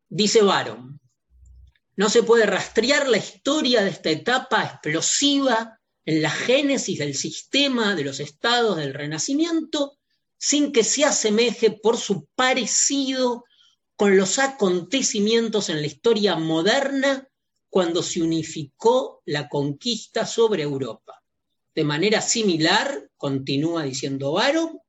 Dice 0.09 0.42
Baron, 0.42 1.00
no 1.96 2.09
se 2.09 2.22
puede 2.22 2.46
rastrear 2.46 3.09
la 3.09 3.16
historia 3.18 3.83
de 3.83 3.90
esta 3.90 4.11
etapa 4.11 4.62
explosiva 4.64 5.81
en 6.05 6.22
la 6.22 6.31
génesis 6.31 6.98
del 6.98 7.14
sistema 7.14 7.94
de 7.94 8.05
los 8.05 8.20
estados 8.20 8.77
del 8.77 8.94
Renacimiento 8.94 9.98
sin 10.46 10.72
que 10.72 10.85
se 10.85 11.07
asemeje 11.07 11.70
por 11.70 11.96
su 11.96 12.26
parecido 12.35 13.44
con 13.96 14.18
los 14.18 14.38
acontecimientos 14.38 15.70
en 15.70 15.80
la 15.80 15.87
historia 15.87 16.37
moderna 16.37 17.26
cuando 17.70 18.02
se 18.02 18.20
unificó 18.20 19.22
la 19.24 19.48
conquista 19.48 20.26
sobre 20.26 20.64
Europa. 20.64 21.22
De 21.74 21.83
manera 21.83 22.20
similar, 22.20 23.09
continúa 23.16 23.85
diciendo 23.85 24.33
Baron, 24.33 24.80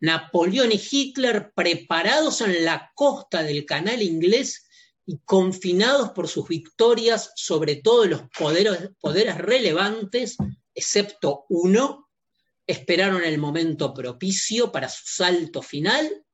Napoleón 0.00 0.72
y 0.72 0.80
Hitler 0.90 1.52
preparados 1.54 2.40
en 2.40 2.64
la 2.64 2.90
costa 2.94 3.42
del 3.42 3.66
canal 3.66 4.00
inglés 4.00 4.64
y 5.04 5.18
confinados 5.26 6.12
por 6.12 6.26
sus 6.26 6.48
victorias 6.48 7.32
sobre 7.36 7.76
todos 7.76 8.08
los 8.08 8.22
poderes, 8.38 8.92
poderes 8.98 9.36
relevantes, 9.36 10.38
excepto 10.74 11.44
uno, 11.50 12.08
esperaron 12.66 13.24
el 13.24 13.38
momento 13.38 13.92
propicio 13.92 14.72
para 14.72 14.88
su 14.88 15.02
salto 15.06 15.62
final, 15.62 16.24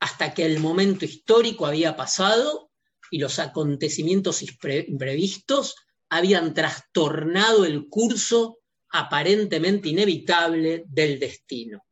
hasta 0.00 0.32
que 0.34 0.44
el 0.44 0.60
momento 0.60 1.04
histórico 1.04 1.66
había 1.66 1.96
pasado 1.96 2.70
y 3.10 3.18
los 3.18 3.38
acontecimientos 3.38 4.42
imprevistos 4.42 5.76
habían 6.08 6.54
trastornado 6.54 7.64
el 7.64 7.88
curso 7.88 8.58
aparentemente 8.90 9.88
inevitable 9.88 10.84
del 10.86 11.18
destino. 11.18 11.84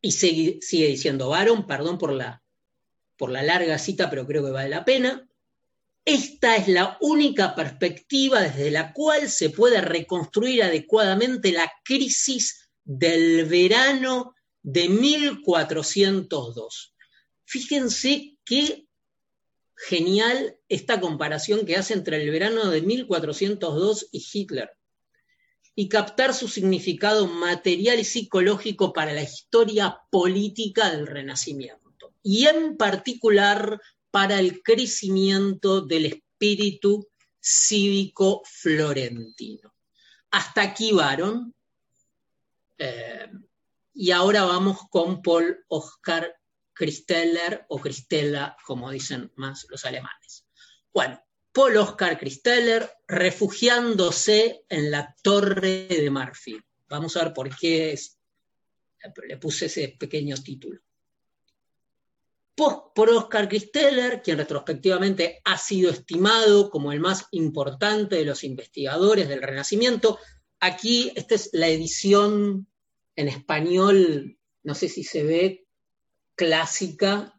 Y 0.00 0.12
sigue, 0.12 0.60
diciendo 0.60 1.28
Baron, 1.28 1.66
perdón 1.66 1.98
por 1.98 2.12
la, 2.12 2.42
por 3.16 3.30
la 3.30 3.42
larga 3.42 3.78
cita, 3.78 4.08
pero 4.08 4.26
creo 4.26 4.44
que 4.44 4.50
vale 4.50 4.68
la 4.68 4.84
pena. 4.84 5.28
Esta 6.06 6.54
es 6.54 6.68
la 6.68 6.96
única 7.00 7.56
perspectiva 7.56 8.40
desde 8.40 8.70
la 8.70 8.92
cual 8.92 9.28
se 9.28 9.50
puede 9.50 9.80
reconstruir 9.80 10.62
adecuadamente 10.62 11.50
la 11.50 11.68
crisis 11.84 12.68
del 12.84 13.44
verano 13.46 14.36
de 14.62 14.88
1402. 14.88 16.94
Fíjense 17.44 18.38
qué 18.44 18.86
genial 19.74 20.56
esta 20.68 21.00
comparación 21.00 21.66
que 21.66 21.74
hace 21.74 21.94
entre 21.94 22.22
el 22.22 22.30
verano 22.30 22.70
de 22.70 22.82
1402 22.82 24.08
y 24.12 24.24
Hitler 24.32 24.70
y 25.74 25.88
captar 25.88 26.34
su 26.34 26.46
significado 26.46 27.26
material 27.26 27.98
y 27.98 28.04
psicológico 28.04 28.92
para 28.92 29.12
la 29.12 29.24
historia 29.24 29.98
política 30.10 30.88
del 30.90 31.08
Renacimiento, 31.08 32.14
y 32.22 32.46
en 32.46 32.76
particular 32.76 33.80
para 34.16 34.40
el 34.40 34.62
crecimiento 34.62 35.82
del 35.82 36.06
espíritu 36.06 37.06
cívico 37.38 38.40
florentino. 38.46 39.74
Hasta 40.30 40.62
aquí, 40.62 40.90
Baron. 40.92 41.54
Eh, 42.78 43.30
y 43.92 44.10
ahora 44.12 44.44
vamos 44.44 44.78
con 44.88 45.20
Paul 45.20 45.62
Oscar 45.68 46.34
Christeller 46.72 47.66
o 47.68 47.78
Christella, 47.78 48.56
como 48.64 48.90
dicen 48.90 49.30
más 49.36 49.66
los 49.68 49.84
alemanes. 49.84 50.46
Bueno, 50.94 51.22
Paul 51.52 51.76
Oscar 51.76 52.18
Christeller 52.18 52.90
refugiándose 53.06 54.64
en 54.70 54.90
la 54.90 55.14
Torre 55.22 55.88
de 55.88 56.10
Marfil. 56.10 56.64
Vamos 56.88 57.18
a 57.18 57.24
ver 57.24 57.34
por 57.34 57.54
qué 57.54 57.94
le 59.28 59.36
puse 59.36 59.66
ese 59.66 59.94
pequeño 60.00 60.36
título. 60.42 60.85
Por 62.56 63.10
Oscar 63.10 63.48
Christeller, 63.48 64.22
quien 64.22 64.38
retrospectivamente 64.38 65.42
ha 65.44 65.58
sido 65.58 65.90
estimado 65.90 66.70
como 66.70 66.90
el 66.90 67.00
más 67.00 67.26
importante 67.32 68.16
de 68.16 68.24
los 68.24 68.44
investigadores 68.44 69.28
del 69.28 69.42
Renacimiento, 69.42 70.18
aquí 70.58 71.12
esta 71.14 71.34
es 71.34 71.50
la 71.52 71.68
edición 71.68 72.66
en 73.14 73.28
español, 73.28 74.38
no 74.62 74.74
sé 74.74 74.88
si 74.88 75.04
se 75.04 75.22
ve, 75.22 75.66
clásica, 76.34 77.38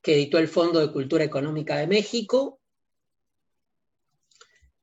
que 0.00 0.14
editó 0.14 0.38
el 0.38 0.48
Fondo 0.48 0.80
de 0.80 0.92
Cultura 0.92 1.24
Económica 1.24 1.76
de 1.76 1.86
México, 1.86 2.60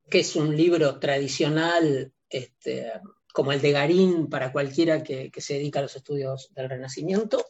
que 0.10 0.20
es 0.20 0.36
un 0.36 0.56
libro 0.56 1.00
tradicional 1.00 2.14
este, 2.30 2.92
como 3.34 3.52
el 3.52 3.62
de 3.62 3.72
Garín 3.72 4.30
para 4.30 4.52
cualquiera 4.52 5.04
que, 5.04 5.32
se 5.38 5.56
dedica 5.56 5.80
a 5.80 5.84
los 5.84 5.96
estudios 5.96 6.54
del 6.54 6.70
Renacimiento. 6.70 7.46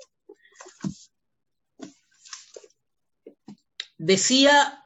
Decía, 4.00 4.82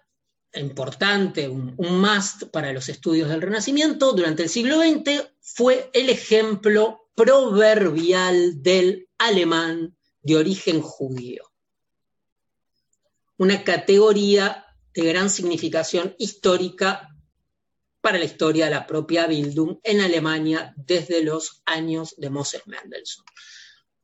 importante, 0.56 1.48
un, 1.48 1.76
must 1.78 2.46
para 2.46 2.74
los 2.74 2.90
estudios 2.90 3.30
del 3.30 3.44
Renacimiento, 3.44 4.14
durante 4.14 4.42
el 4.42 4.50
siglo 4.50 4.82
XX 4.82 5.30
fue 5.40 5.92
el 5.94 6.10
ejemplo 6.10 7.12
proverbial 7.14 8.64
del 8.64 9.08
alemán 9.20 9.96
de 10.24 10.36
origen 10.36 10.82
judío. 10.82 11.44
Una 13.38 13.64
categoría 13.64 14.66
de 14.96 15.04
gran 15.04 15.30
significación 15.30 16.16
histórica 16.18 17.16
para 18.02 18.18
la 18.18 18.26
historia 18.26 18.66
de 18.66 18.72
la 18.72 18.88
propia 18.88 19.28
Bildung 19.28 19.80
en 19.84 20.02
Alemania 20.02 20.74
desde 20.76 21.24
los 21.24 21.62
años 21.66 22.16
de 22.18 22.32
Moses 22.32 22.64
Mendelssohn. 22.66 23.26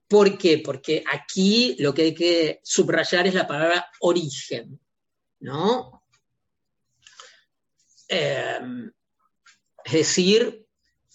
¿Por 0.08 0.38
qué? 0.38 0.60
Porque 0.60 1.04
aquí 1.12 1.76
lo 1.80 1.95
que 1.95 2.04
hay 2.04 2.13
que 2.13 2.60
subrayar 2.63 3.26
es 3.26 3.34
la 3.34 3.48
palabra 3.48 3.88
origen, 4.02 4.80
¿no? 5.39 6.04
Em, 8.08 8.91
es 9.86 9.93
decir, 9.93 10.65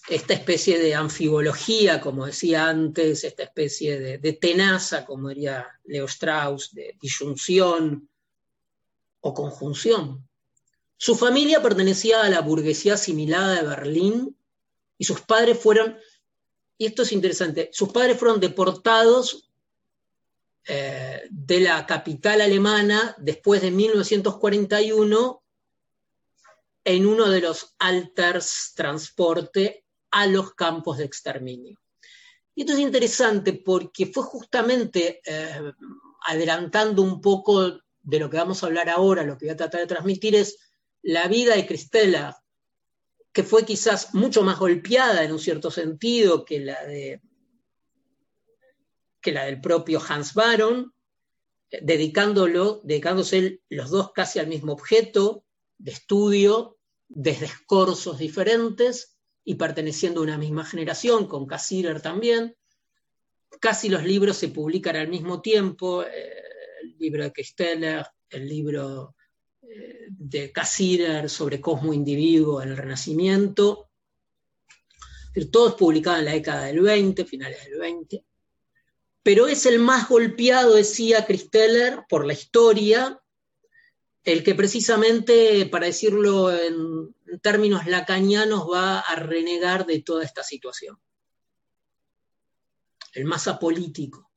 esta 0.09 0.35
especie 0.35 0.79
de 0.79 0.95
anfibología, 0.95 2.01
como 2.01 2.27
decía 2.27 2.69
antes, 2.69 3.25
esta 3.25 3.45
especie 3.45 3.99
de, 3.99 4.19
de 4.19 4.33
tenaza, 4.35 5.05
como 5.07 5.29
diría 5.31 5.67
Leo 5.85 6.07
Strauss, 6.07 6.75
de 6.75 6.97
disyunción 7.01 8.09
o 9.21 9.35
conjunción. 9.35 10.29
Su 10.97 11.17
familia 11.17 11.63
pertenecía 11.63 12.23
a 12.23 12.31
la 12.31 12.41
burguesía 12.41 12.95
asimilada 12.95 13.55
de 13.55 13.69
Berlín 13.69 14.37
y 14.99 15.05
sus 15.05 15.23
padres 15.23 15.59
fueron, 15.59 15.99
y 16.79 16.87
esto 16.87 17.03
es 17.03 17.13
interesante, 17.13 17.71
sus 17.73 17.91
padres 17.91 18.19
fueron 18.19 18.41
deportados 18.41 19.51
eh, 20.67 21.23
de 21.31 21.61
la 21.61 21.87
capital 21.87 22.41
alemana 22.41 23.15
después 23.19 23.61
de 23.61 23.71
1941 23.71 25.43
en 26.85 27.07
uno 27.07 27.29
de 27.29 27.41
los 27.41 27.75
alters 27.79 28.73
transporte 28.75 29.85
a 30.11 30.27
los 30.27 30.55
campos 30.55 30.99
de 30.99 31.05
exterminio. 31.05 31.79
Y 32.55 32.63
esto 32.63 32.75
es 32.75 32.79
interesante 32.79 33.53
porque 33.53 34.07
fue 34.07 34.23
justamente 34.23 35.21
eh, 35.27 35.73
adelantando 36.27 37.03
un 37.03 37.21
poco 37.21 37.81
de 38.03 38.19
lo 38.19 38.31
que 38.31 38.37
vamos 38.37 38.63
a 38.63 38.67
hablar 38.67 38.89
ahora, 38.89 39.25
lo 39.25 39.37
que 39.37 39.47
voy 39.47 39.55
a 39.55 39.57
tratar 39.57 39.81
de 39.81 39.87
transmitir 39.87 40.35
es 40.35 40.59
la 41.03 41.27
vida 41.29 41.57
de 41.57 41.67
Cristela, 41.67 42.43
que 43.33 43.43
fue 43.43 43.65
quizás 43.65 44.15
mucho 44.15 44.43
más 44.43 44.59
golpeada 44.59 45.25
en 45.25 45.33
un 45.33 45.41
cierto 45.41 45.71
sentido 45.71 46.45
que 46.45 46.61
la, 46.61 46.85
de, 46.85 47.21
que 49.25 49.33
la 49.33 49.47
del 49.47 49.61
propio 49.61 50.01
Hans 50.07 50.35
Baron, 50.35 50.93
dedicándolo, 51.83 52.83
dedicándose 52.85 53.63
los 53.71 53.91
dos 53.91 54.13
casi 54.13 54.39
al 54.39 54.49
mismo 54.49 54.75
objeto 54.75 55.45
de 55.79 55.93
estudio, 55.93 56.77
desde 57.09 57.47
escorzos 57.47 58.19
diferentes 58.19 59.17
y 59.43 59.55
perteneciendo 59.55 60.21
a 60.21 60.25
una 60.25 60.39
misma 60.39 60.65
generación, 60.65 61.27
con 61.27 61.47
Cassirer 61.47 62.03
también. 62.03 62.55
Casi 63.61 63.89
los 63.89 64.05
libros 64.05 64.37
se 64.37 64.49
publican 64.49 64.97
al 64.97 65.09
mismo 65.09 65.41
tiempo, 65.41 66.05
eh, 66.05 66.43
el 66.83 66.99
libro 66.99 67.25
de 67.25 67.33
Kristeller, 67.33 68.07
el 68.29 68.47
libro 68.47 69.15
de 70.09 70.53
Cassirer 70.53 71.31
sobre 71.31 71.61
Cosmo 71.61 71.95
Individuo 71.95 72.63
en 72.63 72.71
el 72.71 72.77
Renacimiento, 72.77 73.91
todos 75.51 75.75
publicados 75.75 76.21
en 76.21 76.25
la 76.27 76.33
década 76.33 76.67
del 76.67 76.81
20, 76.81 77.25
finales 77.25 77.65
del 77.65 77.79
20, 77.79 78.25
pero 79.25 79.49
es 79.49 79.67
el 79.67 79.81
más 79.81 80.09
golpeado, 80.09 80.77
decía 80.77 81.27
Christeller, 81.27 82.05
por 82.09 82.25
la 82.25 82.35
historia, 82.35 83.21
el 84.23 84.45
que 84.45 84.55
precisamente, 84.55 85.67
para 85.67 85.87
decirlo 85.87 86.53
en 86.53 87.13
términos 87.43 87.87
lacanianos, 87.87 88.71
va 88.71 89.01
a 89.01 89.17
renegar 89.17 89.85
de 89.85 90.03
toda 90.03 90.23
esta 90.23 90.45
situación. 90.45 90.97
El 93.13 93.25
más 93.25 93.49
apolítico 93.49 94.31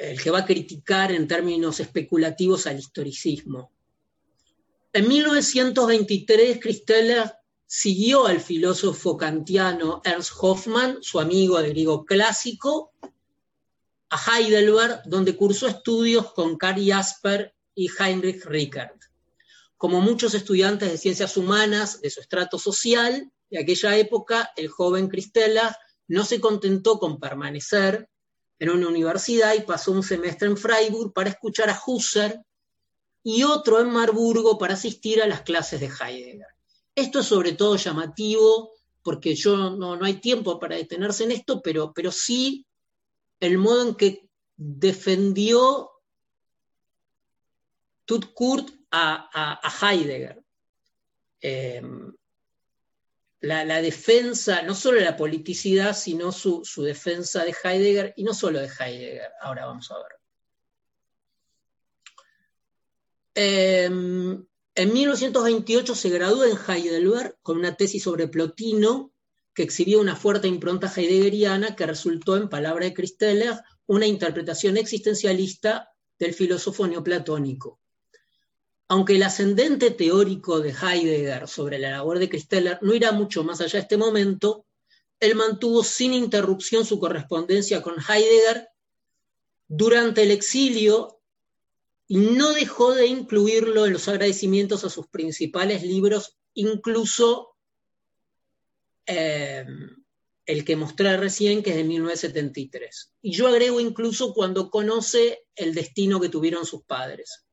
el 0.00 0.20
que 0.20 0.30
va 0.30 0.40
a 0.40 0.46
criticar 0.46 1.12
en 1.12 1.28
términos 1.28 1.78
especulativos 1.78 2.66
al 2.66 2.78
historicismo. 2.78 3.70
En 4.92 5.06
1923, 5.06 6.58
Christeller 6.58 7.30
siguió 7.72 8.26
al 8.26 8.40
filósofo 8.40 9.16
kantiano 9.16 10.02
Ernst 10.04 10.32
Hoffmann, 10.40 10.98
su 11.02 11.20
amigo 11.20 11.62
de 11.62 11.68
griego 11.68 12.04
clásico, 12.04 12.92
a 14.08 14.18
Heidelberg, 14.18 15.02
donde 15.06 15.36
cursó 15.36 15.68
estudios 15.68 16.32
con 16.32 16.56
Karl 16.56 16.84
Jasper 16.84 17.54
y 17.76 17.88
Heinrich 17.96 18.44
Rickert. 18.44 19.00
Como 19.76 20.00
muchos 20.00 20.34
estudiantes 20.34 20.90
de 20.90 20.98
ciencias 20.98 21.36
humanas 21.36 22.00
de 22.00 22.10
su 22.10 22.20
estrato 22.20 22.58
social 22.58 23.30
de 23.50 23.60
aquella 23.60 23.96
época, 23.96 24.50
el 24.56 24.66
joven 24.66 25.06
Christeller 25.06 25.72
no 26.08 26.24
se 26.24 26.40
contentó 26.40 26.98
con 26.98 27.20
permanecer 27.20 28.08
en 28.58 28.70
una 28.70 28.88
universidad 28.88 29.54
y 29.54 29.60
pasó 29.60 29.92
un 29.92 30.02
semestre 30.02 30.48
en 30.48 30.56
Freiburg 30.56 31.12
para 31.12 31.30
escuchar 31.30 31.70
a 31.70 31.80
Husserl 31.86 32.44
y 33.22 33.44
otro 33.44 33.78
en 33.78 33.90
Marburgo 33.90 34.58
para 34.58 34.74
asistir 34.74 35.22
a 35.22 35.28
las 35.28 35.42
clases 35.42 35.78
de 35.78 35.86
Heidegger. 35.86 36.59
Esto 37.00 37.20
es 37.20 37.26
sobre 37.26 37.52
todo 37.52 37.76
llamativo 37.76 38.72
porque 39.02 39.34
yo 39.34 39.56
no, 39.56 39.96
no 39.96 40.04
hay 40.04 40.14
tiempo 40.14 40.58
para 40.58 40.76
detenerse 40.76 41.24
en 41.24 41.32
esto, 41.32 41.62
pero, 41.62 41.92
pero 41.92 42.12
sí 42.12 42.66
el 43.40 43.56
modo 43.56 43.88
en 43.88 43.94
que 43.94 44.28
defendió 44.56 45.90
Tutkurt 48.04 48.70
a, 48.90 49.58
a, 49.62 49.92
Heidegger. 49.92 50.42
Eh, 51.40 51.82
la, 53.40 53.80
defensa, 53.80 54.62
no 54.62 54.74
solo 54.74 55.00
la 55.00 55.16
politicidad, 55.16 55.96
sino 55.96 56.30
su, 56.32 56.62
defensa 56.82 57.44
de 57.44 57.54
Heidegger, 57.64 58.12
y 58.16 58.24
no 58.24 58.34
solo 58.34 58.60
de 58.60 58.68
Heidegger, 58.68 59.32
ahora 59.40 59.66
vamos 59.66 59.90
a 59.90 59.98
ver. 59.98 60.20
Em, 63.32 64.46
En 64.80 64.94
1928 64.94 65.94
se 65.94 66.08
graduó 66.08 66.46
en 66.46 66.56
Heidelberg 66.56 67.36
con 67.42 67.58
una 67.58 67.76
tesis 67.76 68.02
sobre 68.02 68.28
Plotino 68.28 69.12
que 69.52 69.62
exhibía 69.62 69.98
una 69.98 70.16
fuerte 70.16 70.48
impronta 70.48 70.90
heideggeriana 70.90 71.76
que 71.76 71.84
resultó, 71.84 72.34
en 72.38 72.48
palabra 72.48 72.86
de 72.86 72.94
Christeller, 72.94 73.60
una 73.84 74.06
interpretación 74.06 74.78
existencialista 74.78 75.92
del 76.18 76.32
filósofo 76.32 76.86
neoplatónico. 76.86 77.78
Aunque 78.88 79.16
el 79.16 79.22
ascendente 79.22 79.90
teórico 79.90 80.60
de 80.60 80.70
Heidegger 80.70 81.46
sobre 81.46 81.78
la 81.78 81.90
labor 81.90 82.18
de 82.18 82.30
Christeller 82.30 82.78
no 82.80 82.94
irá 82.94 83.12
mucho 83.12 83.44
más 83.44 83.60
allá 83.60 83.80
de 83.80 83.82
este 83.82 83.98
momento, 83.98 84.64
él 85.18 85.34
mantuvo 85.34 85.84
sin 85.84 86.14
interrupción 86.14 86.86
su 86.86 86.98
correspondencia 86.98 87.82
con 87.82 87.96
Heidegger 87.96 88.70
durante 89.68 90.22
el 90.22 90.30
exilio 90.30 91.19
y 92.10 92.16
no 92.16 92.52
dejó 92.52 92.92
de 92.92 93.06
incluirlo 93.06 93.86
en 93.86 93.92
los 93.92 94.08
agradecimientos 94.08 94.82
a 94.82 94.90
sus 94.90 95.06
principales 95.06 95.84
libros, 95.84 96.36
incluso 96.54 97.54
eh, 99.06 99.64
el 100.44 100.64
que 100.64 100.74
mostré 100.74 101.16
recién, 101.16 101.62
que 101.62 101.70
es 101.70 101.76
de 101.76 101.84
1973. 101.84 103.12
Y 103.22 103.30
yo 103.30 103.46
agrego 103.46 103.78
incluso 103.78 104.34
cuando 104.34 104.70
conoce 104.70 105.46
el 105.54 105.72
destino 105.72 106.20
que 106.20 106.28
tuvieron 106.28 106.66
sus 106.66 106.82
padres. 106.82 107.46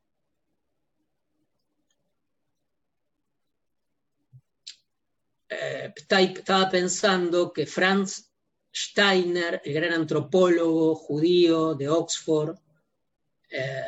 Eh, 5.49 5.93
estaba 5.95 6.67
pensando 6.71 7.53
que 7.53 7.67
Franz 7.67 8.31
Steiner, 8.73 9.61
el 9.63 9.73
gran 9.75 9.93
antropólogo 9.93 10.95
judío 10.95 11.75
de 11.75 11.89
Oxford, 11.89 12.57
eh, 13.49 13.81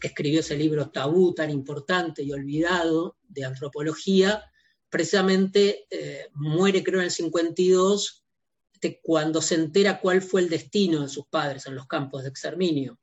que 0.00 0.08
escribió 0.08 0.40
ese 0.40 0.56
libro 0.56 0.90
tabú 0.90 1.34
tan 1.34 1.50
importante 1.50 2.22
y 2.22 2.32
olvidado 2.32 3.16
de 3.28 3.44
antropología, 3.44 4.44
precisamente 4.88 5.86
eh, 5.90 6.28
muere 6.34 6.82
creo 6.82 7.00
en 7.00 7.06
el 7.06 7.10
52 7.10 8.24
este, 8.72 9.00
cuando 9.02 9.42
se 9.42 9.56
entera 9.56 10.00
cuál 10.00 10.22
fue 10.22 10.40
el 10.40 10.48
destino 10.48 11.02
de 11.02 11.08
sus 11.08 11.26
padres 11.26 11.66
en 11.66 11.74
los 11.74 11.88
campos 11.88 12.22
de 12.22 12.28
exterminio. 12.28 12.98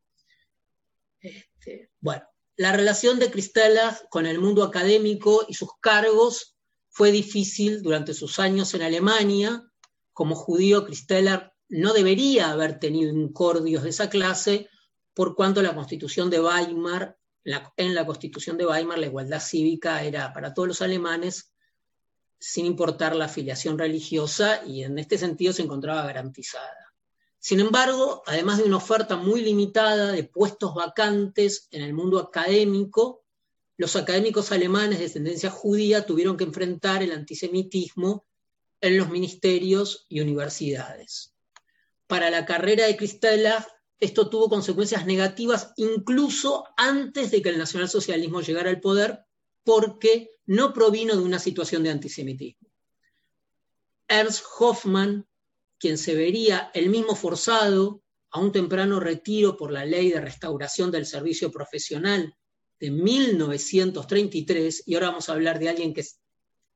Este, 1.20 1.91
bueno, 2.00 2.24
la 2.56 2.72
relación 2.72 3.20
de 3.20 3.30
Cristela 3.30 4.00
con 4.10 4.26
el 4.26 4.39
mundo 4.39 4.64
académico 4.64 5.46
y 5.50 5.54
sus 5.54 5.70
cargos 5.82 6.56
fue 6.89 7.12
difícil 7.12 7.82
durante 7.82 8.14
sus 8.14 8.39
años 8.39 8.74
en 8.74 8.84
Alemania. 8.84 9.70
Como 10.14 10.36
judío, 10.36 10.86
Cristela 10.86 11.54
no 11.68 11.91
debería 11.91 12.52
haber 12.52 12.80
tenido 12.80 13.12
incordios 13.12 13.84
de 13.84 13.89
esa 13.89 14.10
clase, 14.10 14.70
por 15.16 15.34
cuanto 15.34 15.63
la 15.63 15.74
constitución 15.74 16.30
de 16.30 16.41
Weimar, 16.41 17.18
en 17.78 17.95
la 17.95 18.05
constitución 18.05 18.57
de 18.57 18.68
Weimar 18.68 18.99
la 18.99 19.05
igualdad 19.07 19.39
cívica 19.39 20.03
era 20.03 20.34
para 20.34 20.53
todos 20.53 20.68
los 20.68 20.82
alemanes 20.82 21.53
sin 22.38 22.66
importar 22.66 23.16
la 23.16 23.26
afiliación 23.26 23.80
religiosa 23.80 24.63
y 24.66 24.84
en 24.84 24.99
este 24.99 25.18
sentido 25.18 25.53
se 25.53 25.61
encontraba 25.61 26.05
garantizada. 26.05 26.93
Sin 27.39 27.59
embargo, 27.59 28.24
además 28.26 28.57
de 28.57 28.66
una 28.66 28.78
oferta 28.78 29.16
muy 29.16 29.41
limitada 29.41 30.11
de 30.11 30.26
puestos 30.26 30.74
vacantes 30.76 31.70
en 31.72 31.82
el 31.82 31.93
mundo 31.93 32.20
académico, 32.20 33.24
los 33.78 33.95
académicos 33.95 34.51
alemanes 34.51 34.99
de 34.99 35.05
descendencia 35.05 35.49
judía 35.49 36.05
tuvieron 36.05 36.36
que 36.36 36.43
enfrentar 36.43 37.03
el 37.03 37.11
antisemitismo 37.11 38.26
en 38.82 38.97
los 38.97 39.09
ministerios 39.09 40.05
y 40.09 40.20
universidades. 40.20 41.34
Para 42.07 42.30
la 42.30 42.45
carrera 42.45 42.86
de 42.86 42.97
Cristela 42.97 43.66
esto 44.00 44.30
tuvo 44.30 44.50
consecuencias 44.50 45.06
negativas 45.06 45.74
incluso 45.78 46.66
antes 46.78 47.32
de 47.32 47.41
que 47.41 47.50
el 47.50 47.58
nacionalsocialismo 47.58 48.41
llegara 48.41 48.70
al 48.70 48.82
poder, 48.82 49.26
porque 49.64 50.32
no 50.46 50.74
provino 50.74 51.16
de 51.16 51.24
una 51.24 51.39
situación 51.39 51.84
de 51.84 51.89
antisemitismo. 51.89 52.70
Ernst 54.08 54.43
Hoffmann, 54.60 55.28
quien 55.80 55.98
se 55.98 56.14
vería 56.16 56.72
el 56.74 56.89
mismo 56.89 57.16
forzado 57.16 58.04
a 58.32 58.39
un 58.39 58.52
temprano 58.52 59.00
retiro 59.00 59.58
por 59.58 59.72
la 59.72 59.86
ley 59.86 60.10
de 60.10 60.22
restauración 60.22 60.91
del 60.91 61.06
servicio 61.06 61.52
profesional 61.52 62.36
de 62.80 62.91
1933, 62.91 64.84
y 64.86 64.96
ahora 64.96 65.08
vamos 65.08 65.30
a 65.30 65.34
hablar 65.34 65.58
de 65.60 65.70
alguien 65.70 65.93
que, 65.93 66.06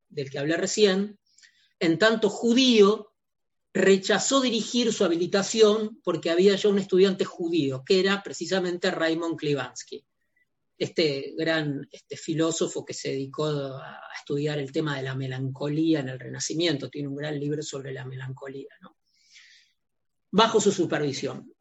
del 0.08 0.30
que 0.30 0.40
hablé 0.40 0.56
recién, 0.58 1.20
en 1.80 2.00
tanto 2.00 2.30
judío, 2.30 3.09
rechazó 3.74 4.42
dirigir 4.42 4.92
su 4.94 5.04
habilitación 5.04 6.00
porque 6.04 6.30
había 6.30 6.56
ya 6.56 6.70
un 6.70 6.80
estudiante 6.80 7.26
judío, 7.26 7.84
que 7.86 8.00
era 8.00 8.24
precisamente 8.24 8.92
Raymond 8.92 9.38
Klivansky, 9.38 10.06
este 10.78 11.34
gran 11.38 11.88
este 11.92 12.16
filósofo 12.16 12.86
que 12.86 12.94
se 12.94 13.10
dedicó 13.10 13.46
a 13.48 14.00
estudiar 14.18 14.60
el 14.60 14.72
tema 14.72 14.96
de 14.96 15.04
la 15.04 15.14
melancolía 15.14 16.00
en 16.00 16.10
el 16.10 16.20
Renacimiento, 16.20 16.90
tiene 16.90 17.10
un 17.10 17.16
gran 17.16 17.40
libro 17.40 17.62
sobre 17.62 17.92
la 17.92 18.06
melancolía, 18.06 18.70
bajo 20.32 20.62
su 20.62 20.72
supervisión. 20.72 21.54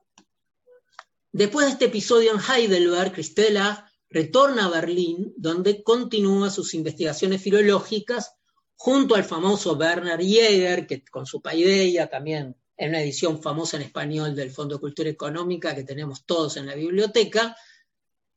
Después 1.32 1.66
de 1.66 1.72
este 1.72 1.84
episodio 1.86 2.32
en 2.32 2.40
Heidelberg, 2.40 3.12
Cristela 3.12 3.90
retorna 4.08 4.66
a 4.66 4.70
Berlín, 4.70 5.34
donde 5.36 5.82
continúa 5.82 6.48
sus 6.48 6.72
investigaciones 6.72 7.42
filológicas 7.42 8.37
junto 8.78 9.16
al 9.16 9.24
famoso 9.24 9.76
Bernard 9.76 10.20
Jäger, 10.20 10.86
que 10.86 11.04
con 11.04 11.26
su 11.26 11.42
paideia 11.42 12.08
también 12.08 12.56
en 12.76 12.90
una 12.90 13.02
edición 13.02 13.42
famosa 13.42 13.76
en 13.76 13.82
español 13.82 14.36
del 14.36 14.52
Fondo 14.52 14.76
de 14.76 14.80
Cultura 14.80 15.10
Económica 15.10 15.74
que 15.74 15.82
tenemos 15.82 16.24
todos 16.24 16.56
en 16.56 16.66
la 16.66 16.76
biblioteca, 16.76 17.56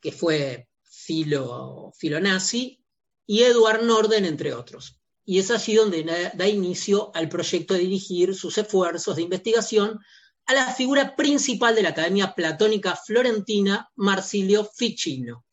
que 0.02 0.12
fue 0.12 0.68
filo, 0.82 1.94
filo 1.96 2.20
nazi, 2.20 2.84
y 3.28 3.44
Edward 3.44 3.84
Norden, 3.84 4.26
entre 4.26 4.54
otros. 4.56 5.00
Y 5.24 5.38
es 5.38 5.52
así 5.52 5.76
donde 5.76 6.04
da 6.34 6.48
inicio 6.48 7.12
al 7.14 7.30
proyecto 7.30 7.76
de 7.76 7.82
dirigir 7.82 8.34
sus 8.34 8.58
esfuerzos 8.58 9.16
de 9.16 9.22
investigación 9.22 10.00
a 10.48 10.56
la 10.56 10.74
figura 10.74 11.16
principal 11.16 11.76
de 11.76 11.84
la 11.84 11.90
Academia 11.90 12.34
Platónica 12.34 12.96
Florentina, 12.96 13.92
Marsilio 13.96 14.66
Ficino, 14.66 15.46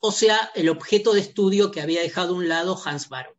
o 0.00 0.10
sea, 0.10 0.50
el 0.54 0.70
objeto 0.70 1.12
de 1.12 1.20
estudio 1.20 1.70
que 1.70 1.82
había 1.82 2.00
dejado 2.00 2.32
a 2.32 2.38
un 2.38 2.48
lado 2.48 2.80
Hans 2.82 3.10
Baron 3.10 3.34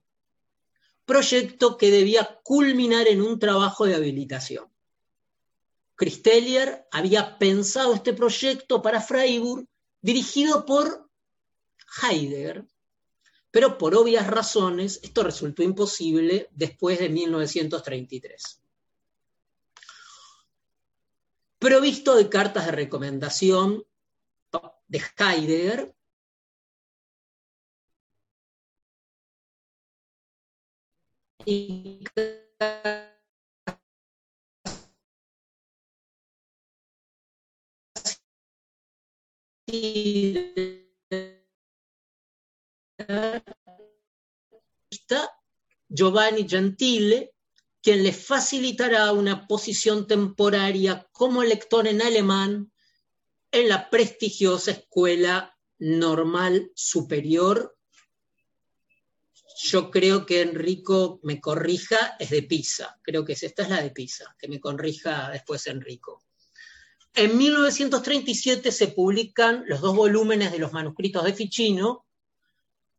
proyecto 1.05 1.77
que 1.77 1.91
debía 1.91 2.39
culminar 2.43 3.07
en 3.07 3.21
un 3.21 3.39
trabajo 3.39 3.85
de 3.85 3.95
habilitación. 3.95 4.71
Christelier 5.95 6.87
había 6.91 7.37
pensado 7.37 7.93
este 7.93 8.13
proyecto 8.13 8.81
para 8.81 9.01
Freiburg 9.01 9.67
dirigido 10.01 10.65
por 10.65 11.09
Heidegger, 12.01 12.65
pero 13.51 13.77
por 13.77 13.95
obvias 13.95 14.27
razones 14.27 14.99
esto 15.03 15.23
resultó 15.23 15.61
imposible 15.61 16.49
después 16.51 16.99
de 16.99 17.09
1933. 17.09 18.61
Provisto 21.59 22.15
de 22.15 22.27
cartas 22.29 22.65
de 22.65 22.71
recomendación 22.71 23.85
de 24.87 25.01
Heidegger, 25.17 25.95
Giovanni 45.89 46.47
Gentile, 46.47 47.33
quien 47.81 48.03
le 48.03 48.13
facilitará 48.13 49.11
una 49.11 49.45
posición 49.45 50.07
temporaria 50.07 51.07
como 51.11 51.43
lector 51.43 51.87
en 51.87 52.01
alemán 52.01 52.71
en 53.51 53.69
la 53.69 53.89
prestigiosa 53.89 54.71
Escuela 54.71 55.55
Normal 55.77 56.71
Superior 56.73 57.75
yo 59.61 59.91
creo 59.91 60.25
que 60.25 60.41
Enrico 60.41 61.19
me 61.23 61.39
corrija, 61.39 62.15
es 62.19 62.29
de 62.29 62.43
Pisa. 62.43 62.99
Creo 63.01 63.23
que 63.23 63.33
esta 63.33 63.63
es 63.63 63.69
la 63.69 63.81
de 63.81 63.91
Pisa, 63.91 64.35
que 64.39 64.47
me 64.47 64.59
corrija 64.59 65.29
después 65.31 65.67
Enrico. 65.67 66.23
En 67.15 67.37
1937 67.37 68.71
se 68.71 68.87
publican 68.87 69.63
los 69.67 69.81
dos 69.81 69.95
volúmenes 69.95 70.51
de 70.51 70.59
los 70.59 70.73
manuscritos 70.73 71.23
de 71.23 71.33
Ficino, 71.33 72.05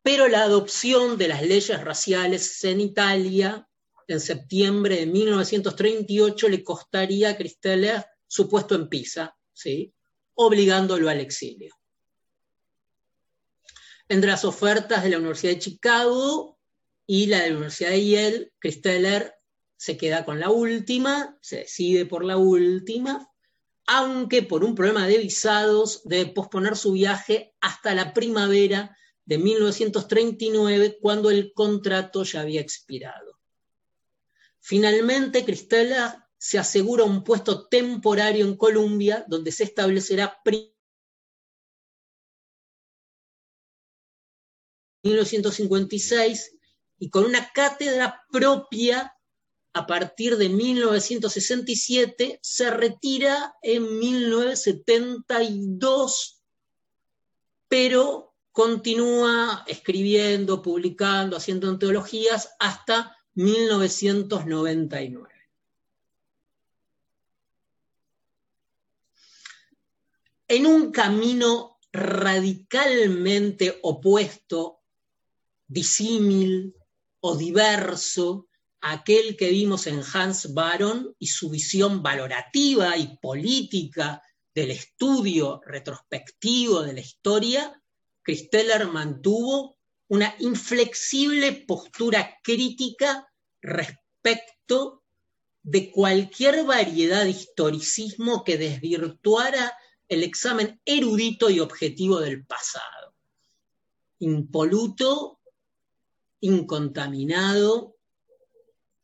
pero 0.03 0.29
la 0.29 0.43
adopción 0.43 1.19
de 1.19 1.29
las 1.29 1.43
leyes 1.43 1.83
raciales 1.83 2.63
en 2.65 2.81
Italia 2.81 3.69
en 4.07 4.21
septiembre 4.21 4.97
de 4.97 5.07
1938 5.07 6.49
le 6.49 6.63
costaría 6.63 7.31
a 7.31 7.37
Cristela 7.37 8.07
su 8.27 8.49
puesto 8.49 8.75
en 8.75 8.89
Pisa, 8.89 9.37
¿sí? 9.53 9.93
obligándolo 10.35 11.09
al 11.09 11.21
exilio. 11.21 11.75
Entre 14.09 14.31
las 14.31 14.45
ofertas 14.45 15.03
de 15.03 15.11
la 15.11 15.19
Universidad 15.19 15.53
de 15.53 15.59
Chicago 15.59 16.59
y 17.07 17.27
la 17.27 17.41
de 17.41 17.51
la 17.51 17.57
Universidad 17.57 17.91
de 17.91 18.07
Yale, 18.09 18.53
Christeller 18.59 19.35
se 19.77 19.97
queda 19.97 20.25
con 20.25 20.41
la 20.41 20.51
última, 20.51 21.39
se 21.41 21.59
decide 21.59 22.07
por 22.07 22.25
la 22.25 22.37
última, 22.37 23.29
aunque 23.87 24.43
por 24.43 24.65
un 24.65 24.75
problema 24.75 25.07
de 25.07 25.19
visados 25.19 26.03
debe 26.05 26.33
posponer 26.33 26.77
su 26.77 26.93
viaje 26.93 27.55
hasta 27.61 27.95
la 27.95 28.15
primavera 28.15 28.97
de 29.25 29.39
1939 29.39 30.99
cuando 31.01 31.31
el 31.31 31.53
contrato 31.53 32.25
ya 32.25 32.41
había 32.41 32.61
expirado. 32.61 33.39
Finalmente, 34.61 35.45
Cristela 35.45 36.31
se 36.39 36.59
asegura 36.59 37.05
un 37.05 37.25
puesto 37.25 37.69
temporario 37.69 38.45
en 38.45 38.57
Colombia, 38.57 39.25
donde 39.29 39.53
se 39.53 39.65
establecerá 39.65 40.41
1956 45.05 46.57
y 46.99 47.11
con 47.11 47.25
una 47.25 47.53
cátedra 47.53 48.25
propia 48.33 49.15
a 49.77 49.87
partir 49.87 50.37
de 50.37 50.49
1967, 50.49 52.39
se 52.41 52.71
retira 52.71 53.57
en 53.61 53.99
1972, 53.99 56.41
pero 57.67 58.37
continúa 58.53 59.65
escribiendo, 59.67 60.63
publicando, 60.63 61.37
haciendo 61.37 61.69
antologías 61.69 62.55
hasta 62.61 63.17
1999. 63.35 65.29
En 70.47 70.67
un 70.67 70.93
camino 70.93 71.81
radicalmente 71.93 73.81
opuesto, 73.83 74.84
disímil 75.67 76.75
o 77.21 77.37
diverso 77.37 78.49
aquel 78.81 79.37
que 79.37 79.49
vimos 79.49 79.87
en 79.87 80.03
Hans 80.13 80.53
Baron 80.53 81.15
y 81.19 81.29
su 81.29 81.49
visión 81.49 82.03
valorativa 82.03 82.97
y 82.99 83.17
política 83.17 84.23
del 84.55 84.73
estudio 84.73 85.61
retrospectivo 85.65 86.83
de 86.83 86.93
la 86.93 87.01
historia, 87.01 87.83
Christeller 88.23 88.87
mantuvo 88.89 89.79
una 90.09 90.35
inflexible 90.39 91.53
postura 91.67 92.39
crítica 92.43 93.27
respecto 93.63 95.03
de 95.63 95.91
cualquier 95.91 96.65
variedad 96.65 97.25
de 97.25 97.31
historicismo 97.31 98.45
que 98.45 98.59
desvirtuara 98.59 99.73
el 100.09 100.23
examen 100.23 100.81
erudito 100.85 101.49
y 101.49 101.61
objetivo 101.61 102.21
del 102.21 102.45
pasado. 102.45 103.15
Impoluto, 104.19 105.41
incontaminado, 106.45 107.97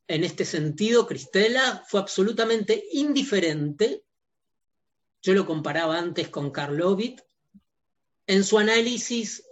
en 0.06 0.24
este 0.24 0.44
sentido, 0.44 1.06
Cristela 1.06 1.82
fue 1.88 2.00
absolutamente 2.00 2.84
indiferente, 2.92 4.04
yo 5.22 5.32
lo 5.32 5.46
comparaba 5.46 5.98
antes 5.98 6.28
con 6.28 6.50
Karlovit, 6.50 7.22
en 8.26 8.44
su 8.44 8.58
análisis 8.58 9.42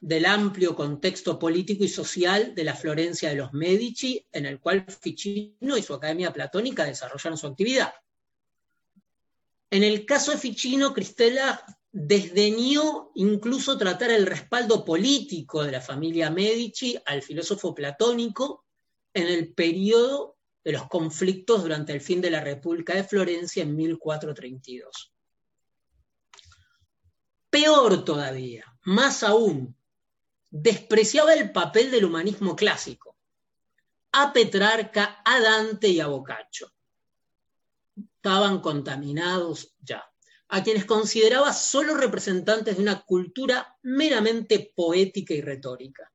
del 0.00 0.24
amplio 0.24 0.74
contexto 0.74 1.38
político 1.38 1.84
y 1.84 1.88
social 1.88 2.54
de 2.54 2.64
la 2.64 2.74
Florencia 2.74 3.28
de 3.28 3.36
los 3.36 3.52
Medici, 3.52 4.26
en 4.32 4.46
el 4.46 4.58
cual 4.58 4.86
Ficino 4.88 5.76
y 5.76 5.82
su 5.82 5.92
Academia 5.92 6.32
Platónica 6.32 6.84
desarrollaron 6.84 7.36
su 7.36 7.48
actividad. 7.48 7.92
En 9.68 9.82
el 9.82 10.06
caso 10.06 10.30
de 10.30 10.38
Ficino, 10.38 10.94
Cristela 10.94 11.62
desdeñó 11.98 13.10
incluso 13.14 13.78
tratar 13.78 14.10
el 14.10 14.26
respaldo 14.26 14.84
político 14.84 15.64
de 15.64 15.72
la 15.72 15.80
familia 15.80 16.28
Medici 16.28 16.94
al 17.06 17.22
filósofo 17.22 17.74
platónico 17.74 18.66
en 19.14 19.28
el 19.28 19.54
periodo 19.54 20.36
de 20.62 20.72
los 20.72 20.88
conflictos 20.88 21.62
durante 21.62 21.94
el 21.94 22.02
fin 22.02 22.20
de 22.20 22.30
la 22.30 22.42
República 22.42 22.94
de 22.94 23.02
Florencia 23.02 23.62
en 23.62 23.74
1432. 23.74 25.14
Peor 27.48 28.04
todavía, 28.04 28.66
más 28.82 29.22
aún, 29.22 29.74
despreciaba 30.50 31.32
el 31.32 31.50
papel 31.50 31.90
del 31.90 32.04
humanismo 32.04 32.54
clásico, 32.54 33.16
a 34.12 34.34
Petrarca, 34.34 35.22
a 35.24 35.40
Dante 35.40 35.88
y 35.88 36.00
a 36.00 36.08
Boccaccio. 36.08 36.70
Estaban 37.96 38.60
contaminados 38.60 39.74
ya, 39.80 40.04
a 40.48 40.62
quienes 40.62 40.84
consideraba 40.84 41.52
solo 41.52 41.94
representantes 41.94 42.76
de 42.76 42.82
una 42.82 43.02
cultura 43.02 43.76
meramente 43.82 44.72
poética 44.74 45.34
y 45.34 45.40
retórica. 45.40 46.12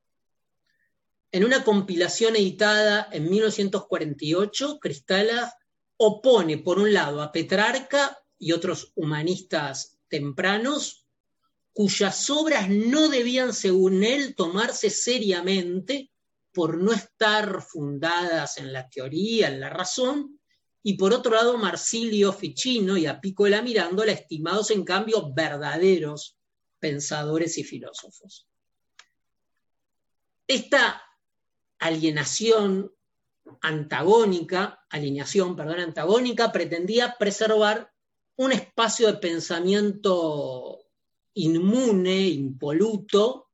En 1.31 1.45
una 1.45 1.63
compilación 1.63 2.35
editada 2.35 3.07
en 3.11 3.29
1948, 3.29 4.79
Cristala 4.79 5.53
opone, 5.97 6.57
por 6.57 6.79
un 6.79 6.93
lado, 6.93 7.21
a 7.21 7.31
Petrarca 7.31 8.17
y 8.37 8.51
otros 8.51 8.91
humanistas 8.95 9.99
tempranos, 10.09 11.05
cuyas 11.73 12.29
obras 12.29 12.69
no 12.69 13.07
debían, 13.07 13.53
según 13.53 14.03
él, 14.03 14.35
tomarse 14.35 14.89
seriamente 14.89 16.11
por 16.51 16.77
no 16.77 16.91
estar 16.91 17.61
fundadas 17.61 18.57
en 18.57 18.73
la 18.73 18.89
teoría, 18.89 19.47
en 19.47 19.61
la 19.61 19.69
razón, 19.69 20.40
y 20.83 20.95
por 20.95 21.13
otro 21.13 21.31
lado 21.35 21.57
Marsilio 21.57 22.33
Ficino 22.33 22.97
y 22.97 23.05
Apícola 23.05 23.61
Mirándola, 23.61 24.11
estimados 24.11 24.71
en 24.71 24.83
cambio 24.83 25.31
verdaderos 25.33 26.37
pensadores 26.79 27.57
y 27.57 27.63
filósofos. 27.63 28.47
Esta 30.47 31.01
alienación 31.79 32.91
antagónica, 33.61 34.85
alineación, 34.89 35.55
perdón, 35.55 35.79
antagónica, 35.79 36.51
pretendía 36.51 37.15
preservar 37.17 37.91
un 38.35 38.51
espacio 38.51 39.07
de 39.07 39.19
pensamiento 39.19 40.79
inmune, 41.33 42.27
impoluto, 42.29 43.49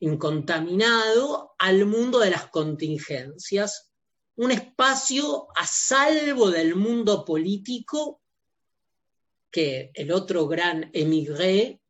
incontaminado 0.00 1.54
al 1.58 1.84
mundo 1.86 2.18
de 2.18 2.30
las 2.30 2.48
contingencias, 2.48 3.91
un 4.36 4.50
espacio 4.50 5.48
a 5.54 5.66
salvo 5.66 6.50
del 6.50 6.74
mundo 6.74 7.24
político 7.24 8.22
que 9.50 9.90
el 9.94 10.10
otro 10.10 10.48
gran 10.48 10.90
emigré, 10.94 11.80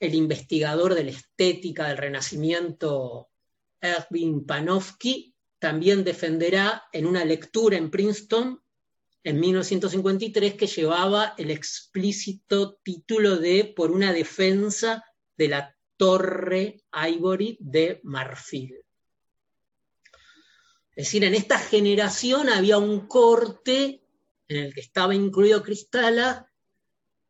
el 0.00 0.14
investigador 0.14 0.94
de 0.94 1.04
la 1.04 1.10
estética 1.12 1.88
del 1.88 1.96
Renacimiento 1.96 3.30
Erwin 3.80 4.44
Panofsky 4.44 5.32
también 5.58 6.02
defenderá 6.02 6.84
en 6.92 7.06
una 7.06 7.24
lectura 7.24 7.76
en 7.76 7.90
Princeton 7.90 8.60
en 9.24 9.38
1953 9.38 10.54
que 10.54 10.66
llevaba 10.66 11.34
el 11.38 11.52
explícito 11.52 12.80
título 12.82 13.36
de 13.36 13.72
Por 13.76 13.92
una 13.92 14.12
defensa 14.12 15.04
de 15.36 15.48
la 15.48 15.76
Torre 15.96 16.82
Ivory 16.92 17.58
de 17.60 18.00
Marfil. 18.02 18.82
Es 20.94 21.06
decir, 21.06 21.24
en 21.24 21.34
esta 21.34 21.58
generación 21.58 22.48
había 22.50 22.78
un 22.78 23.06
corte 23.06 24.02
en 24.48 24.56
el 24.64 24.74
que 24.74 24.80
estaba 24.80 25.14
incluido 25.14 25.62
Cristala 25.62 26.50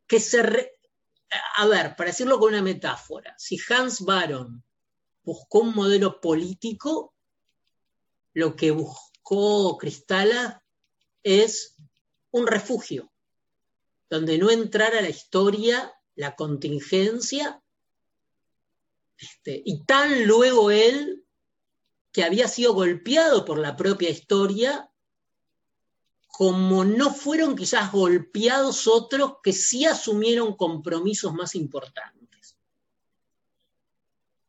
que 0.06 0.18
se... 0.20 0.76
A 1.56 1.66
ver, 1.66 1.96
para 1.96 2.10
decirlo 2.10 2.38
con 2.38 2.52
una 2.52 2.62
metáfora, 2.62 3.34
si 3.38 3.58
Hans 3.68 4.00
Baron 4.00 4.62
buscó 5.22 5.60
un 5.60 5.74
modelo 5.74 6.20
político, 6.20 7.14
lo 8.34 8.56
que 8.56 8.70
buscó 8.70 9.78
Cristala 9.78 10.62
es 11.22 11.76
un 12.32 12.46
refugio, 12.46 13.12
donde 14.10 14.38
no 14.38 14.50
entrara 14.50 15.00
la 15.00 15.08
historia, 15.08 15.94
la 16.16 16.34
contingencia, 16.34 17.62
este, 19.16 19.62
y 19.64 19.84
tan 19.84 20.26
luego 20.26 20.70
él, 20.70 21.21
que 22.12 22.24
había 22.24 22.46
sido 22.46 22.74
golpeado 22.74 23.44
por 23.44 23.58
la 23.58 23.76
propia 23.76 24.10
historia, 24.10 24.90
como 26.28 26.84
no 26.84 27.12
fueron 27.12 27.56
quizás 27.56 27.90
golpeados 27.92 28.86
otros 28.86 29.34
que 29.42 29.52
sí 29.52 29.84
asumieron 29.84 30.56
compromisos 30.56 31.32
más 31.34 31.54
importantes 31.54 32.22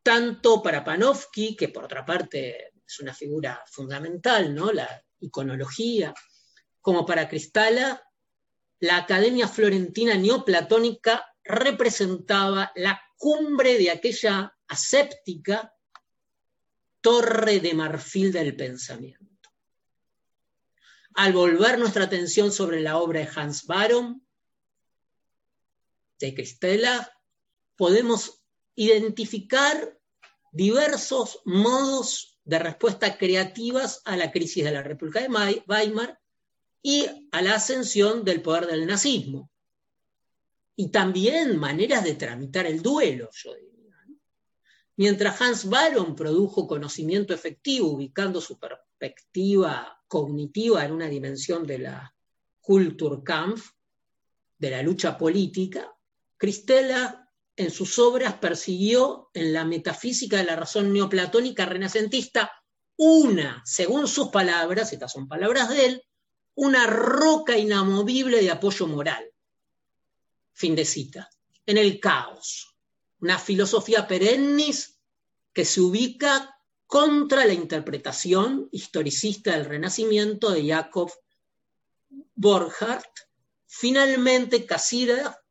tanto 0.04 0.62
para 0.62 0.84
Panofsky, 0.84 1.56
que 1.56 1.70
por 1.70 1.84
otra 1.84 2.04
parte 2.04 2.74
es 2.86 3.00
una 3.00 3.14
figura 3.14 3.64
fundamental, 3.66 4.54
¿no? 4.54 4.70
la 4.70 5.02
iconología, 5.18 6.14
como 6.82 7.06
para 7.06 7.26
Cristala, 7.26 8.02
la 8.80 8.98
Academia 8.98 9.48
Florentina 9.48 10.14
Neoplatónica 10.14 11.24
representaba 11.42 12.70
la 12.76 13.00
cumbre 13.16 13.78
de 13.78 13.90
aquella 13.90 14.54
aséptica 14.68 15.73
torre 17.04 17.60
de 17.60 17.74
marfil 17.74 18.32
del 18.32 18.56
pensamiento. 18.56 19.50
Al 21.12 21.34
volver 21.34 21.78
nuestra 21.78 22.04
atención 22.04 22.50
sobre 22.50 22.80
la 22.80 22.96
obra 22.96 23.20
de 23.20 23.28
Hans 23.36 23.66
Baron, 23.66 24.26
de 26.18 26.34
Cristela, 26.34 27.12
podemos 27.76 28.42
identificar 28.74 30.00
diversos 30.50 31.42
modos 31.44 32.40
de 32.42 32.58
respuesta 32.58 33.18
creativas 33.18 34.00
a 34.06 34.16
la 34.16 34.32
crisis 34.32 34.64
de 34.64 34.72
la 34.72 34.82
República 34.82 35.20
de 35.20 35.62
Weimar 35.68 36.18
y 36.80 37.06
a 37.32 37.42
la 37.42 37.56
ascensión 37.56 38.24
del 38.24 38.40
poder 38.40 38.66
del 38.66 38.86
nazismo. 38.86 39.50
Y 40.74 40.90
también 40.90 41.58
maneras 41.58 42.02
de 42.02 42.14
tramitar 42.14 42.64
el 42.64 42.80
duelo, 42.80 43.28
yo 43.30 43.54
diría. 43.54 43.63
Mientras 44.96 45.40
Hans 45.40 45.68
Baron 45.68 46.14
produjo 46.14 46.66
conocimiento 46.66 47.34
efectivo, 47.34 47.88
ubicando 47.88 48.40
su 48.40 48.58
perspectiva 48.58 50.02
cognitiva 50.06 50.84
en 50.84 50.92
una 50.92 51.06
dimensión 51.06 51.66
de 51.66 51.78
la 51.78 52.14
Kulturkampf, 52.60 53.70
de 54.58 54.70
la 54.70 54.82
lucha 54.82 55.18
política, 55.18 55.90
Cristela 56.36 57.30
en 57.56 57.70
sus 57.70 57.98
obras 57.98 58.34
persiguió 58.34 59.30
en 59.34 59.52
la 59.52 59.64
metafísica 59.64 60.38
de 60.38 60.44
la 60.44 60.56
razón 60.56 60.92
neoplatónica 60.92 61.66
renacentista 61.66 62.50
una, 62.96 63.62
según 63.64 64.06
sus 64.06 64.28
palabras, 64.28 64.92
estas 64.92 65.12
son 65.12 65.26
palabras 65.26 65.68
de 65.68 65.86
él, 65.86 66.02
una 66.54 66.86
roca 66.86 67.58
inamovible 67.58 68.40
de 68.40 68.50
apoyo 68.50 68.86
moral. 68.86 69.24
Fin 70.52 70.76
de 70.76 70.84
cita. 70.84 71.28
En 71.66 71.78
el 71.78 71.98
caos. 71.98 72.73
Una 73.24 73.38
filosofía 73.38 74.06
perennis 74.06 75.00
que 75.54 75.64
se 75.64 75.80
ubica 75.80 76.60
contra 76.86 77.46
la 77.46 77.54
interpretación 77.54 78.68
historicista 78.70 79.52
del 79.52 79.64
Renacimiento 79.64 80.50
de 80.50 80.68
Jacob 80.68 81.10
Borchardt. 82.34 83.08
Finalmente, 83.66 84.66
Casira 84.66 85.42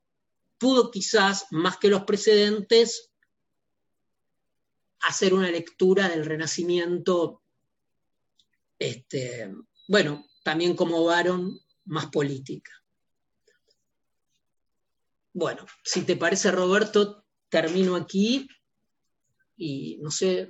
pudo 0.59 0.91
quizás, 0.91 1.47
más 1.49 1.77
que 1.77 1.87
los 1.87 2.03
precedentes, 2.03 3.11
hacer 4.99 5.33
una 5.33 5.49
lectura 5.49 6.09
del 6.09 6.25
Renacimiento, 6.27 7.41
este, 8.77 9.51
bueno, 9.87 10.27
también 10.43 10.75
como 10.75 11.03
varón, 11.05 11.59
más 11.85 12.05
política. 12.11 12.71
Bueno, 15.33 15.65
si 15.83 16.03
te 16.03 16.15
parece, 16.15 16.51
Roberto, 16.51 17.22
termino 17.53 17.95
aquí 17.95 18.47
y 19.55 19.99
no 20.01 20.09
sé, 20.09 20.49